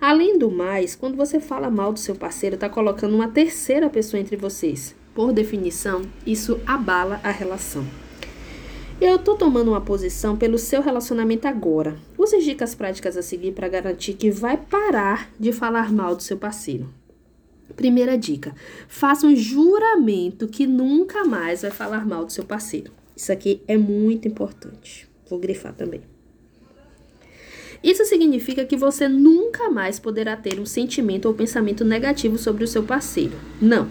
[0.00, 4.20] Além do mais, quando você fala mal do seu parceiro, está colocando uma terceira pessoa
[4.20, 4.94] entre vocês.
[5.14, 8.03] Por definição, isso abala a relação.
[9.06, 11.94] Eu tô tomando uma posição pelo seu relacionamento agora.
[12.16, 16.22] Use as dicas práticas a seguir para garantir que vai parar de falar mal do
[16.22, 16.88] seu parceiro.
[17.76, 18.54] Primeira dica:
[18.88, 22.92] faça um juramento que nunca mais vai falar mal do seu parceiro.
[23.14, 25.06] Isso aqui é muito importante.
[25.28, 26.00] Vou grifar também.
[27.82, 32.68] Isso significa que você nunca mais poderá ter um sentimento ou pensamento negativo sobre o
[32.68, 33.34] seu parceiro.
[33.60, 33.86] Não.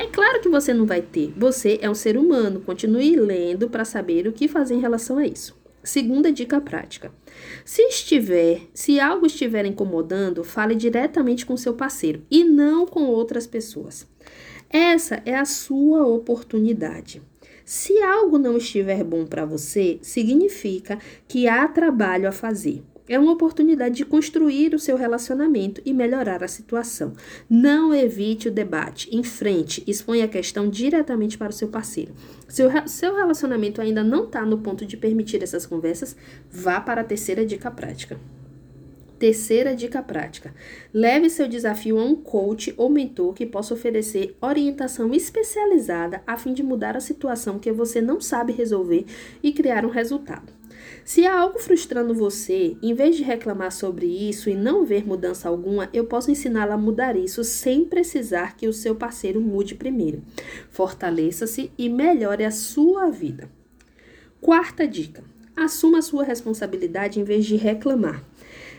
[0.00, 1.30] É claro que você não vai ter.
[1.36, 2.62] Você é um ser humano.
[2.62, 5.54] Continue lendo para saber o que fazer em relação a isso.
[5.84, 7.12] Segunda dica prática.
[7.66, 13.46] Se estiver, se algo estiver incomodando, fale diretamente com seu parceiro e não com outras
[13.46, 14.06] pessoas.
[14.70, 17.20] Essa é a sua oportunidade.
[17.62, 22.82] Se algo não estiver bom para você, significa que há trabalho a fazer.
[23.10, 27.12] É uma oportunidade de construir o seu relacionamento e melhorar a situação.
[27.50, 32.14] Não evite o debate, enfrente, exponha a questão diretamente para o seu parceiro.
[32.46, 36.16] Se o seu relacionamento ainda não está no ponto de permitir essas conversas,
[36.52, 38.16] vá para a terceira dica prática.
[39.18, 40.54] Terceira dica prática:
[40.94, 46.54] leve seu desafio a um coach ou mentor que possa oferecer orientação especializada a fim
[46.54, 49.04] de mudar a situação que você não sabe resolver
[49.42, 50.59] e criar um resultado.
[51.10, 55.48] Se há algo frustrando você, em vez de reclamar sobre isso e não ver mudança
[55.48, 60.22] alguma, eu posso ensiná-la a mudar isso sem precisar que o seu parceiro mude primeiro.
[60.70, 63.50] Fortaleça-se e melhore a sua vida.
[64.40, 65.24] Quarta dica:
[65.56, 68.24] assuma sua responsabilidade em vez de reclamar.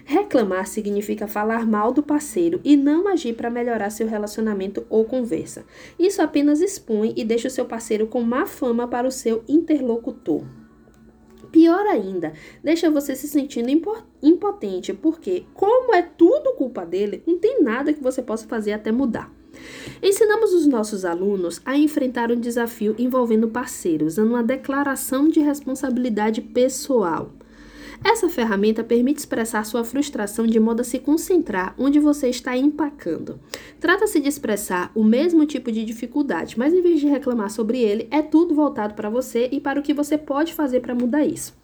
[0.05, 5.65] Reclamar significa falar mal do parceiro e não agir para melhorar seu relacionamento ou conversa.
[5.99, 10.45] Isso apenas expõe e deixa o seu parceiro com má fama para o seu interlocutor.
[11.51, 12.33] Pior ainda,
[12.63, 13.69] deixa você se sentindo
[14.21, 18.91] impotente, porque, como é tudo culpa dele, não tem nada que você possa fazer até
[18.91, 19.29] mudar.
[20.01, 26.41] Ensinamos os nossos alunos a enfrentar um desafio envolvendo parceiro, usando uma declaração de responsabilidade
[26.41, 27.31] pessoal.
[28.03, 33.39] Essa ferramenta permite expressar sua frustração de modo a se concentrar onde você está empacando.
[33.79, 38.07] Trata-se de expressar o mesmo tipo de dificuldade, mas em vez de reclamar sobre ele,
[38.09, 41.55] é tudo voltado para você e para o que você pode fazer para mudar isso.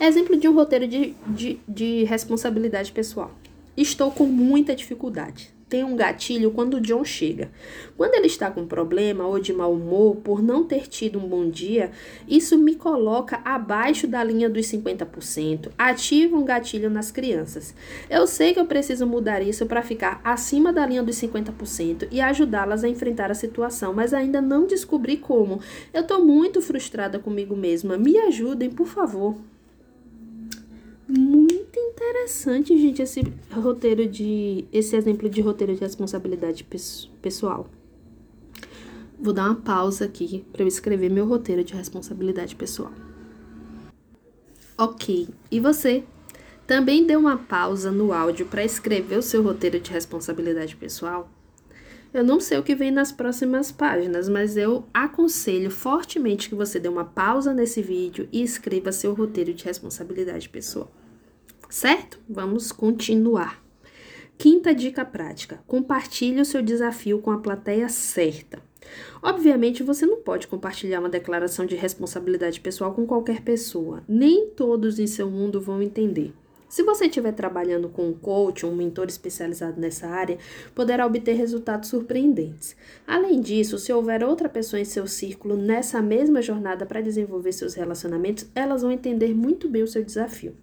[0.00, 3.30] Exemplo de um roteiro de, de, de responsabilidade pessoal.
[3.76, 5.52] Estou com muita dificuldade.
[5.72, 7.50] Tem um gatilho quando o John chega.
[7.96, 11.48] Quando ele está com problema ou de mau humor por não ter tido um bom
[11.48, 11.92] dia,
[12.28, 17.74] isso me coloca abaixo da linha dos 50%, ativa um gatilho nas crianças.
[18.10, 22.20] Eu sei que eu preciso mudar isso para ficar acima da linha dos 50% e
[22.20, 25.58] ajudá-las a enfrentar a situação, mas ainda não descobri como.
[25.90, 27.96] Eu estou muito frustrada comigo mesma.
[27.96, 29.38] Me ajudem, por favor.
[31.08, 34.64] Muito interessante, gente, esse roteiro de.
[34.72, 36.66] esse exemplo de roteiro de responsabilidade
[37.20, 37.68] pessoal.
[39.20, 42.92] Vou dar uma pausa aqui para eu escrever meu roteiro de responsabilidade pessoal.
[44.76, 46.02] Ok, e você?
[46.66, 51.30] Também deu uma pausa no áudio para escrever o seu roteiro de responsabilidade pessoal?
[52.12, 56.78] Eu não sei o que vem nas próximas páginas, mas eu aconselho fortemente que você
[56.78, 60.90] dê uma pausa nesse vídeo e escreva seu roteiro de responsabilidade pessoal.
[61.72, 62.20] Certo?
[62.28, 63.64] Vamos continuar.
[64.36, 68.62] Quinta dica prática: compartilhe o seu desafio com a plateia certa.
[69.22, 74.04] Obviamente, você não pode compartilhar uma declaração de responsabilidade pessoal com qualquer pessoa.
[74.06, 76.34] Nem todos em seu mundo vão entender.
[76.68, 80.36] Se você estiver trabalhando com um coach ou um mentor especializado nessa área,
[80.74, 82.76] poderá obter resultados surpreendentes.
[83.06, 87.72] Além disso, se houver outra pessoa em seu círculo nessa mesma jornada para desenvolver seus
[87.72, 90.54] relacionamentos, elas vão entender muito bem o seu desafio.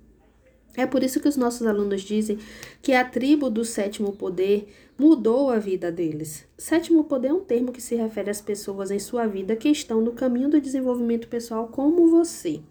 [0.80, 2.40] É por isso que os nossos alunos dizem
[2.82, 6.46] que a tribo do sétimo poder mudou a vida deles.
[6.58, 10.00] Sétimo poder é um termo que se refere às pessoas em sua vida que estão
[10.00, 12.62] no caminho do desenvolvimento pessoal como você.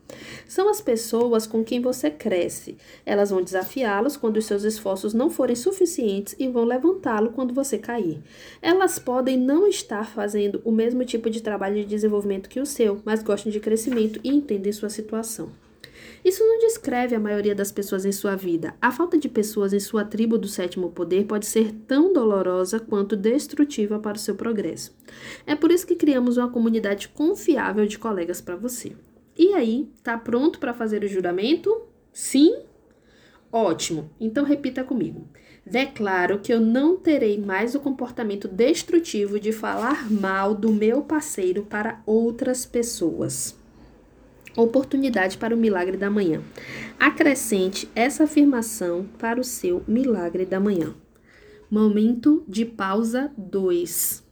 [0.46, 2.78] São as pessoas com quem você cresce.
[3.04, 7.76] Elas vão desafiá-los quando os seus esforços não forem suficientes e vão levantá-lo quando você
[7.76, 8.22] cair.
[8.62, 13.02] Elas podem não estar fazendo o mesmo tipo de trabalho de desenvolvimento que o seu,
[13.04, 15.67] mas gostam de crescimento e entendem sua situação.
[16.24, 18.74] Isso não descreve a maioria das pessoas em sua vida.
[18.80, 23.16] A falta de pessoas em sua tribo do sétimo poder pode ser tão dolorosa quanto
[23.16, 24.96] destrutiva para o seu progresso.
[25.46, 28.94] É por isso que criamos uma comunidade confiável de colegas para você.
[29.36, 31.82] E aí, tá pronto para fazer o juramento?
[32.12, 32.62] Sim?
[33.52, 34.10] Ótimo.
[34.20, 35.26] Então repita comigo.
[35.64, 41.62] Declaro que eu não terei mais o comportamento destrutivo de falar mal do meu parceiro
[41.62, 43.57] para outras pessoas
[44.56, 46.42] oportunidade para o milagre da manhã.
[46.98, 50.94] Acrescente essa afirmação para o seu milagre da manhã.
[51.70, 54.26] Momento de pausa 2.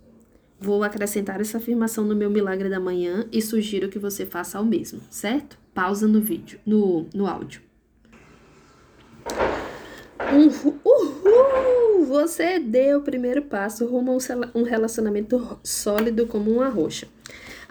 [0.58, 4.64] Vou acrescentar essa afirmação no meu milagre da manhã e sugiro que você faça o
[4.64, 5.58] mesmo, certo?
[5.74, 7.60] Pausa no vídeo, no, no áudio.
[10.32, 12.06] Uhul!
[12.06, 17.06] Você deu o primeiro passo rumo a um relacionamento sólido como uma rocha.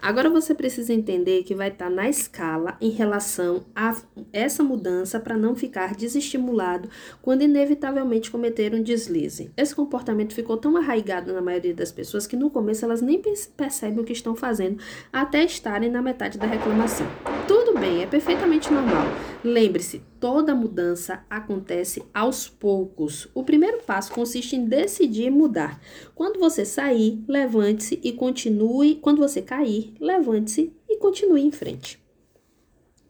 [0.00, 3.96] Agora você precisa entender que vai estar tá na escala em relação a
[4.32, 6.88] essa mudança para não ficar desestimulado
[7.22, 9.50] quando inevitavelmente cometer um deslize.
[9.56, 13.20] Esse comportamento ficou tão arraigado na maioria das pessoas que no começo elas nem
[13.56, 14.78] percebem o que estão fazendo
[15.12, 17.06] até estarem na metade da reclamação.
[17.48, 19.04] Tudo bem, é perfeitamente normal.
[19.44, 23.28] Lembre-se, toda mudança acontece aos poucos.
[23.34, 25.80] O primeiro passo consiste em decidir mudar.
[26.14, 28.96] Quando você sair, levante-se e continue.
[28.96, 32.02] Quando você cair, levante-se e continue em frente.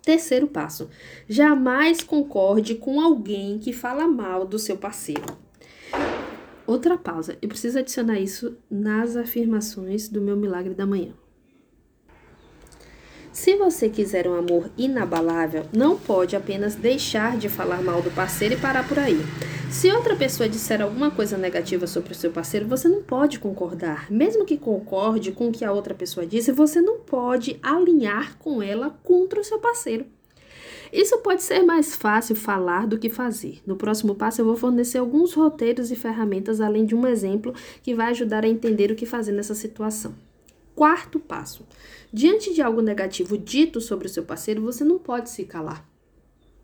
[0.03, 0.89] Terceiro passo:
[1.29, 5.25] jamais concorde com alguém que fala mal do seu parceiro.
[6.67, 7.39] Outra pausa.
[7.41, 11.15] Eu preciso adicionar isso nas afirmações do meu milagre da manhã.
[13.37, 18.55] Se você quiser um amor inabalável, não pode apenas deixar de falar mal do parceiro
[18.55, 19.21] e parar por aí.
[19.71, 24.11] Se outra pessoa disser alguma coisa negativa sobre o seu parceiro, você não pode concordar.
[24.11, 28.63] Mesmo que concorde com o que a outra pessoa disse, você não pode alinhar com
[28.63, 30.07] ela contra o seu parceiro.
[30.91, 33.61] Isso pode ser mais fácil falar do que fazer.
[33.67, 37.95] No próximo passo, eu vou fornecer alguns roteiros e ferramentas, além de um exemplo que
[37.95, 40.15] vai ajudar a entender o que fazer nessa situação.
[40.77, 41.67] Quarto passo:
[42.17, 45.87] diante de algo negativo dito sobre o seu parceiro, você não pode se calar.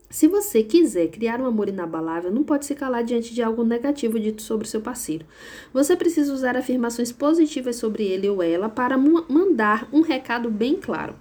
[0.08, 4.18] Se você quiser criar um amor inabalável, não pode se calar diante de algo negativo
[4.18, 5.26] dito sobre o seu parceiro.
[5.70, 11.14] Você precisa usar afirmações positivas sobre ele ou ela para mandar um recado bem claro.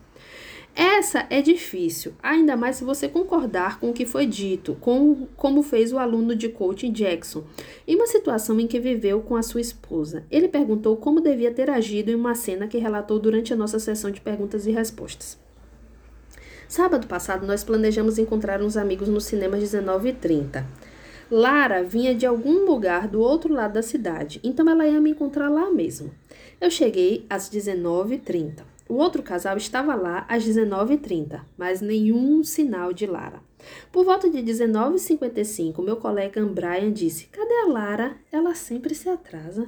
[0.74, 5.62] Essa é difícil, ainda mais se você concordar com o que foi dito, com, como
[5.62, 7.44] fez o aluno de coaching Jackson,
[7.86, 10.24] em uma situação em que viveu com a sua esposa.
[10.32, 14.12] Ele perguntou como devia ter agido em uma cena que relatou durante a nossa sessão
[14.12, 15.38] de perguntas e respostas.
[16.70, 20.64] Sábado passado, nós planejamos encontrar uns amigos no cinema às 19h30.
[21.30, 25.50] Lara vinha de algum lugar do outro lado da cidade, então ela ia me encontrar
[25.50, 26.12] lá mesmo.
[26.62, 28.71] Eu cheguei às 19h30.
[28.92, 33.42] O outro casal estava lá às 19h30, mas nenhum sinal de Lara.
[33.90, 38.18] Por volta de 19h55, meu colega Brian disse: Cadê a Lara?
[38.30, 39.66] Ela sempre se atrasa.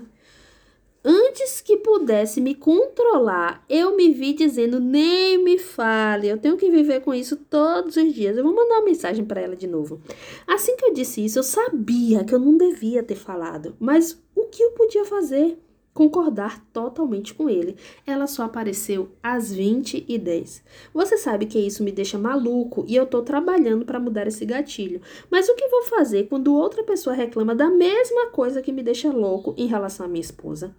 [1.06, 6.70] Antes que pudesse me controlar, eu me vi dizendo: nem me fale, eu tenho que
[6.70, 8.36] viver com isso todos os dias.
[8.36, 10.02] Eu vou mandar uma mensagem para ela de novo.
[10.46, 14.48] Assim que eu disse isso, eu sabia que eu não devia ter falado, mas o
[14.48, 15.58] que eu podia fazer?
[15.94, 17.76] Concordar totalmente com ele.
[18.06, 20.64] Ela só apareceu às 20 e 10.
[20.94, 25.02] Você sabe que isso me deixa maluco e eu tô trabalhando para mudar esse gatilho.
[25.30, 29.12] Mas o que vou fazer quando outra pessoa reclama da mesma coisa que me deixa
[29.12, 30.76] louco em relação à minha esposa?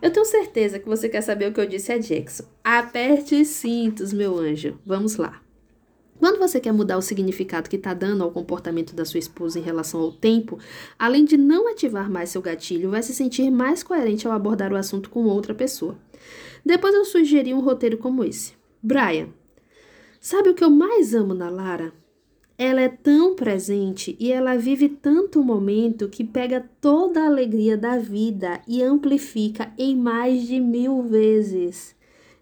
[0.00, 2.44] Eu tenho certeza que você quer saber o que eu disse a Jackson.
[2.64, 4.76] Aperte os cintos, meu anjo.
[4.84, 5.40] Vamos lá.
[6.22, 9.62] Quando você quer mudar o significado que está dando ao comportamento da sua esposa em
[9.62, 10.56] relação ao tempo,
[10.96, 14.76] além de não ativar mais seu gatilho, vai se sentir mais coerente ao abordar o
[14.76, 15.98] assunto com outra pessoa.
[16.64, 18.52] Depois eu sugeri um roteiro como esse.
[18.80, 19.30] Brian,
[20.20, 21.92] sabe o que eu mais amo na Lara?
[22.56, 27.98] Ela é tão presente e ela vive tanto momento que pega toda a alegria da
[27.98, 31.96] vida e amplifica em mais de mil vezes.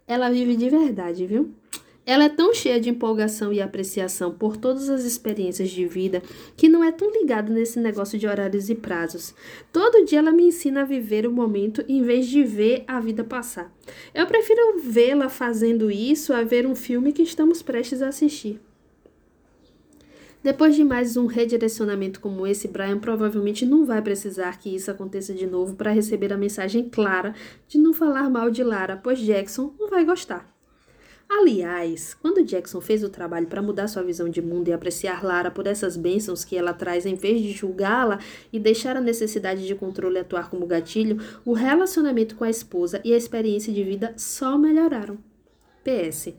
[0.06, 1.54] Ela vive de verdade, viu?
[2.06, 6.22] Ela é tão cheia de empolgação e apreciação por todas as experiências de vida
[6.56, 9.34] que não é tão ligada nesse negócio de horários e prazos.
[9.72, 13.22] Todo dia ela me ensina a viver o momento em vez de ver a vida
[13.22, 13.72] passar.
[14.14, 18.60] Eu prefiro vê-la fazendo isso a ver um filme que estamos prestes a assistir.
[20.42, 25.34] Depois de mais um redirecionamento como esse, Brian provavelmente não vai precisar que isso aconteça
[25.34, 27.34] de novo para receber a mensagem clara
[27.68, 30.59] de não falar mal de Lara, pois Jackson não vai gostar.
[31.32, 35.48] Aliás, quando Jackson fez o trabalho para mudar sua visão de mundo e apreciar Lara
[35.48, 38.18] por essas bênçãos que ela traz em vez de julgá-la
[38.52, 43.14] e deixar a necessidade de controle atuar como gatilho, o relacionamento com a esposa e
[43.14, 45.18] a experiência de vida só melhoraram.
[45.84, 46.34] PS.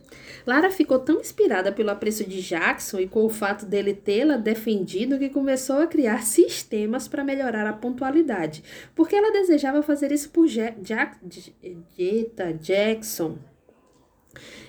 [0.46, 5.18] Lara ficou tão inspirada pelo apreço de Jackson e com o fato dele tê-la defendido
[5.18, 8.62] que começou a criar sistemas para melhorar a pontualidade,
[8.94, 11.18] porque ela desejava fazer isso por Jack, Jack,
[12.60, 13.38] Jackson.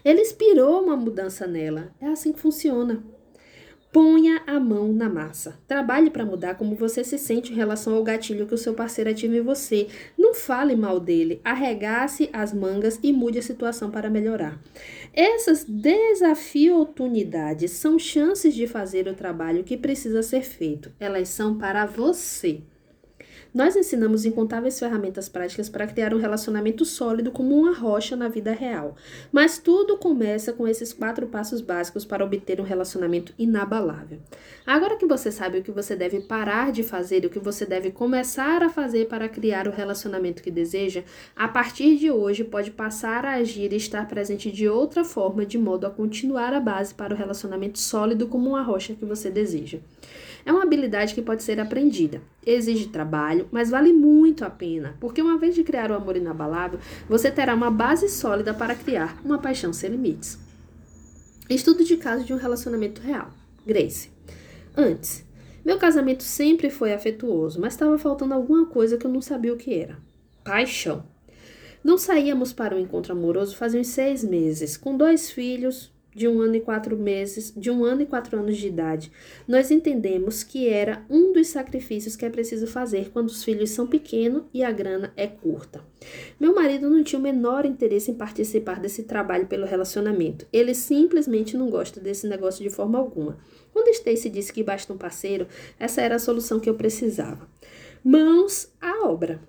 [0.05, 1.93] Ele inspirou uma mudança nela.
[2.01, 3.03] É assim que funciona.
[3.93, 5.61] Ponha a mão na massa.
[5.69, 9.11] Trabalhe para mudar como você se sente em relação ao gatilho que o seu parceiro
[9.11, 9.87] ativa em você.
[10.17, 11.43] Não fale mal dele.
[11.45, 14.59] Arregace as mangas e mude a situação para melhorar.
[15.13, 20.91] Essas desafio-oportunidades são chances de fazer o trabalho que precisa ser feito.
[20.99, 22.63] Elas são para você.
[23.55, 28.51] Nós ensinamos incontáveis ferramentas práticas para criar um relacionamento sólido como uma rocha na vida
[28.51, 28.97] real.
[29.31, 34.21] Mas tudo começa com esses quatro passos básicos para obter um relacionamento inabalável.
[34.67, 37.67] Agora que você sabe o que você deve parar de fazer e o que você
[37.67, 41.05] deve começar a fazer para criar o relacionamento que deseja,
[41.37, 45.59] a partir de hoje pode passar a agir e estar presente de outra forma, de
[45.59, 49.79] modo a continuar a base para o relacionamento sólido como uma rocha que você deseja.
[50.45, 52.21] É uma habilidade que pode ser aprendida.
[52.45, 56.79] Exige trabalho, mas vale muito a pena, porque uma vez de criar o amor inabalável,
[57.09, 60.39] você terá uma base sólida para criar uma paixão sem limites.
[61.49, 63.31] Estudo de caso de um relacionamento real.
[63.67, 64.11] Grace.
[64.77, 65.25] Antes,
[65.65, 69.57] meu casamento sempre foi afetuoso, mas estava faltando alguma coisa que eu não sabia o
[69.57, 69.97] que era.
[70.43, 71.05] Paixão.
[71.85, 76.41] Não saíamos para um encontro amoroso fazia uns seis meses, com dois filhos, de um
[76.41, 79.11] ano e quatro meses, de um ano e quatro anos de idade,
[79.49, 83.87] nós entendemos que era um dos sacrifícios que é preciso fazer quando os filhos são
[83.87, 85.85] pequenos e a grana é curta.
[86.39, 90.47] Meu marido não tinha o menor interesse em participar desse trabalho pelo relacionamento.
[90.53, 93.39] Ele simplesmente não gosta desse negócio de forma alguma.
[93.73, 95.47] Quando Stacy disse que basta um parceiro,
[95.79, 97.49] essa era a solução que eu precisava.
[98.05, 99.41] Mãos à obra.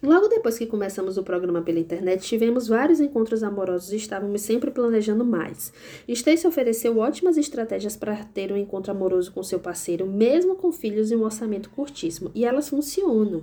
[0.00, 4.70] Logo depois que começamos o programa pela internet, tivemos vários encontros amorosos e estávamos sempre
[4.70, 5.72] planejando mais.
[6.06, 11.10] Stacy ofereceu ótimas estratégias para ter um encontro amoroso com seu parceiro, mesmo com filhos
[11.10, 13.42] e um orçamento curtíssimo, e elas funcionam.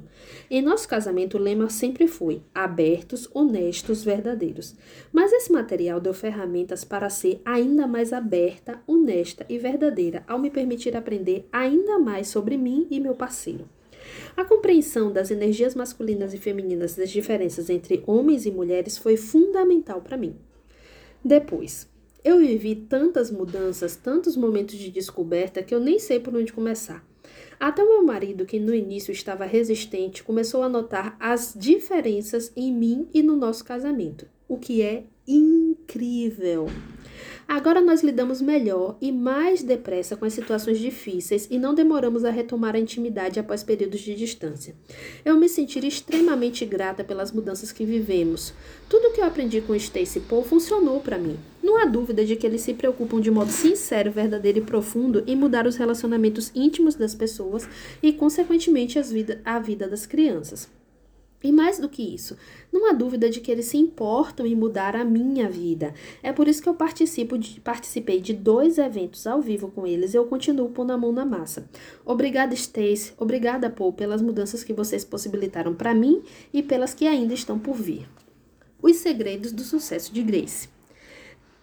[0.50, 4.76] Em nosso casamento, o lema sempre foi abertos, honestos, verdadeiros.
[5.12, 10.50] Mas esse material deu ferramentas para ser ainda mais aberta, honesta e verdadeira, ao me
[10.50, 13.75] permitir aprender ainda mais sobre mim e meu parceiro.
[14.36, 20.02] A compreensão das energias masculinas e femininas das diferenças entre homens e mulheres foi fundamental
[20.02, 20.36] para mim.
[21.24, 21.88] Depois,
[22.24, 27.06] eu vivi tantas mudanças, tantos momentos de descoberta que eu nem sei por onde começar.
[27.60, 32.74] Até o meu marido, que no início estava resistente, começou a notar as diferenças em
[32.74, 36.68] mim e no nosso casamento, o que é incrível.
[37.48, 42.32] Agora nós lidamos melhor e mais depressa com as situações difíceis e não demoramos a
[42.32, 44.76] retomar a intimidade após períodos de distância.
[45.24, 48.52] Eu me senti extremamente grata pelas mudanças que vivemos.
[48.90, 51.38] Tudo que eu aprendi com Stacy Paul funcionou para mim.
[51.62, 55.36] Não há dúvida de que eles se preocupam de modo sincero, verdadeiro e profundo em
[55.36, 57.70] mudar os relacionamentos íntimos das pessoas
[58.02, 60.68] e, consequentemente, vida, a vida das crianças.
[61.44, 62.36] E mais do que isso,
[62.72, 65.94] não há dúvida de que eles se importam em mudar a minha vida.
[66.24, 70.14] É por isso que eu participo de, participei de dois eventos ao vivo com eles
[70.14, 71.70] e eu continuo pondo a mão na massa.
[72.04, 73.14] Obrigada, Stacy.
[73.18, 77.76] Obrigada, Paul, pelas mudanças que vocês possibilitaram para mim e pelas que ainda estão por
[77.76, 78.08] vir.
[78.82, 80.70] Os segredos do sucesso de Grace.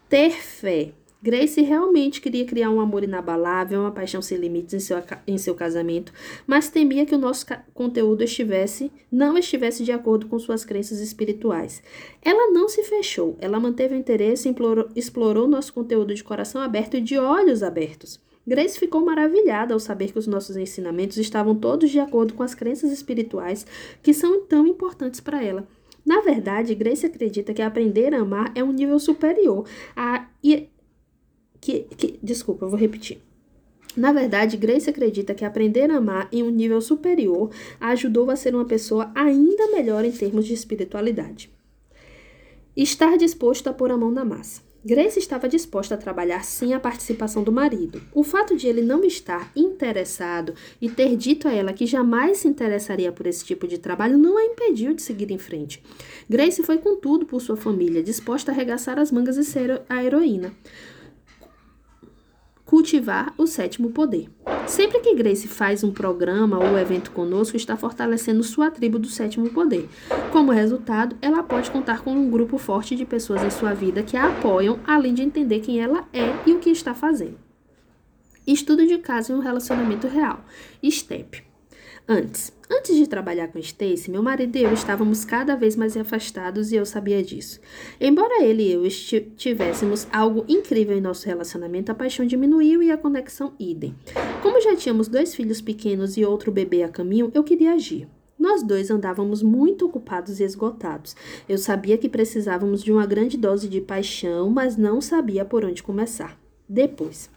[0.08, 0.92] Ter fé.
[1.22, 5.54] Grace realmente queria criar um amor inabalável, uma paixão sem limites em seu, em seu
[5.54, 6.12] casamento,
[6.48, 11.80] mas temia que o nosso conteúdo estivesse, não estivesse de acordo com suas crenças espirituais.
[12.20, 16.96] Ela não se fechou, ela manteve o interesse e explorou, nosso conteúdo de coração aberto
[16.96, 18.20] e de olhos abertos.
[18.44, 22.56] Grace ficou maravilhada ao saber que os nossos ensinamentos estavam todos de acordo com as
[22.56, 23.64] crenças espirituais
[24.02, 25.68] que são tão importantes para ela.
[26.04, 29.64] Na verdade, Grace acredita que aprender a amar é um nível superior
[29.94, 30.26] a,
[31.62, 33.22] que, que, desculpa, eu vou repetir.
[33.96, 37.50] Na verdade, Grace acredita que aprender a amar em um nível superior
[37.80, 41.50] a ajudou a ser uma pessoa ainda melhor em termos de espiritualidade.
[42.76, 44.62] Estar disposto a pôr a mão na massa.
[44.84, 48.02] Grace estava disposta a trabalhar sem a participação do marido.
[48.12, 52.48] O fato de ele não estar interessado e ter dito a ela que jamais se
[52.48, 55.80] interessaria por esse tipo de trabalho não a impediu de seguir em frente.
[56.28, 60.02] Grace foi com tudo por sua família, disposta a arregaçar as mangas e ser a
[60.02, 60.52] heroína
[62.72, 64.30] cultivar o sétimo poder.
[64.66, 69.50] Sempre que Grace faz um programa ou evento conosco, está fortalecendo sua tribo do sétimo
[69.50, 69.90] poder.
[70.32, 74.16] Como resultado, ela pode contar com um grupo forte de pessoas em sua vida que
[74.16, 77.36] a apoiam, além de entender quem ela é e o que está fazendo.
[78.46, 80.42] Estudo de caso em um relacionamento real.
[80.82, 81.44] STEP.
[82.08, 86.72] Antes, antes de trabalhar com Stacy, meu marido e eu estávamos cada vez mais afastados
[86.72, 87.60] e eu sabia disso.
[88.00, 88.82] Embora ele e eu
[89.36, 93.94] tivéssemos algo incrível em nosso relacionamento, a paixão diminuiu e a conexão idem.
[94.42, 98.08] Como já tínhamos dois filhos pequenos e outro bebê a caminho, eu queria agir.
[98.38, 101.14] Nós dois andávamos muito ocupados e esgotados.
[101.48, 105.82] Eu sabia que precisávamos de uma grande dose de paixão, mas não sabia por onde
[105.82, 106.40] começar.
[106.68, 107.30] Depois,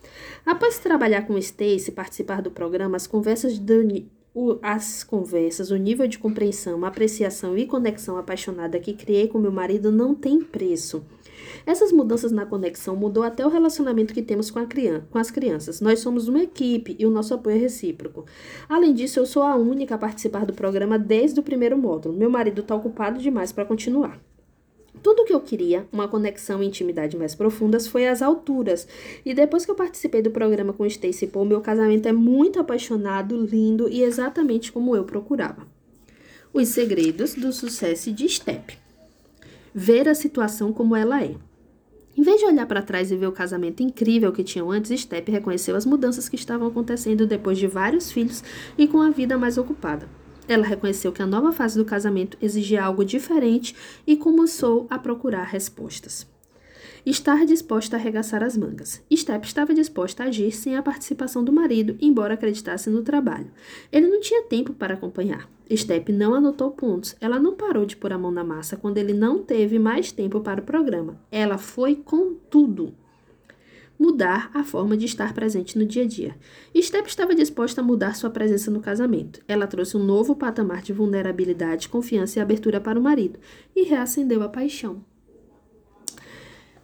[0.45, 3.59] após trabalhar com Stacy e participar do programa, as conversas de
[4.35, 9.51] o, as conversas, o nível de compreensão, apreciação e conexão apaixonada que criei com meu
[9.51, 11.05] marido não tem preço.
[11.65, 15.79] Essas mudanças na conexão mudou até o relacionamento que temos com, criança, com as crianças.
[15.79, 18.25] Nós somos uma equipe e o nosso apoio é recíproco.
[18.67, 22.17] Além disso, eu sou a única a participar do programa desde o primeiro módulo.
[22.17, 24.19] Meu marido está ocupado demais para continuar.
[25.05, 28.87] Tudo o que eu queria, uma conexão e intimidade mais profundas, foi às alturas.
[29.23, 33.37] E depois que eu participei do programa com Stacy Paul, meu casamento é muito apaixonado,
[33.37, 35.67] lindo e exatamente como eu procurava.
[36.51, 38.79] Os segredos do sucesso de Step.
[39.75, 41.35] Ver a situação como ela é.
[42.17, 45.31] Em vez de olhar para trás e ver o casamento incrível que tinham antes, Step
[45.31, 48.43] reconheceu as mudanças que estavam acontecendo depois de vários filhos
[48.75, 50.09] e com a vida mais ocupada.
[50.47, 53.75] Ela reconheceu que a nova fase do casamento exigia algo diferente
[54.05, 56.27] e começou a procurar respostas.
[57.05, 59.03] Estar disposta a arregaçar as mangas.
[59.15, 63.51] Step estava disposta a agir sem a participação do marido, embora acreditasse no trabalho.
[63.91, 65.47] Ele não tinha tempo para acompanhar.
[65.71, 67.15] Step não anotou pontos.
[67.21, 70.39] Ela não parou de pôr a mão na massa quando ele não teve mais tempo
[70.41, 71.19] para o programa.
[71.31, 72.93] Ela foi com tudo
[73.99, 76.35] mudar a forma de estar presente no dia a dia.
[76.75, 79.41] Step estava disposta a mudar sua presença no casamento.
[79.47, 83.39] Ela trouxe um novo patamar de vulnerabilidade, confiança e abertura para o marido
[83.75, 85.03] e reacendeu a paixão.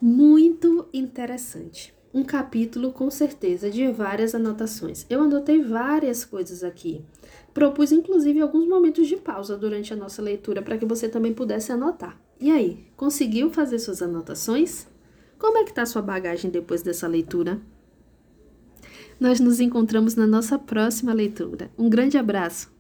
[0.01, 1.93] Muito interessante.
[2.14, 5.05] Um capítulo com certeza de várias anotações.
[5.09, 7.05] Eu anotei várias coisas aqui.
[7.53, 11.72] Propus inclusive alguns momentos de pausa durante a nossa leitura para que você também pudesse
[11.72, 12.20] anotar.
[12.39, 14.88] E aí, conseguiu fazer suas anotações?
[15.41, 17.59] Como é que está sua bagagem depois dessa leitura?
[19.19, 21.71] Nós nos encontramos na nossa próxima leitura.
[21.75, 22.71] Um grande abraço!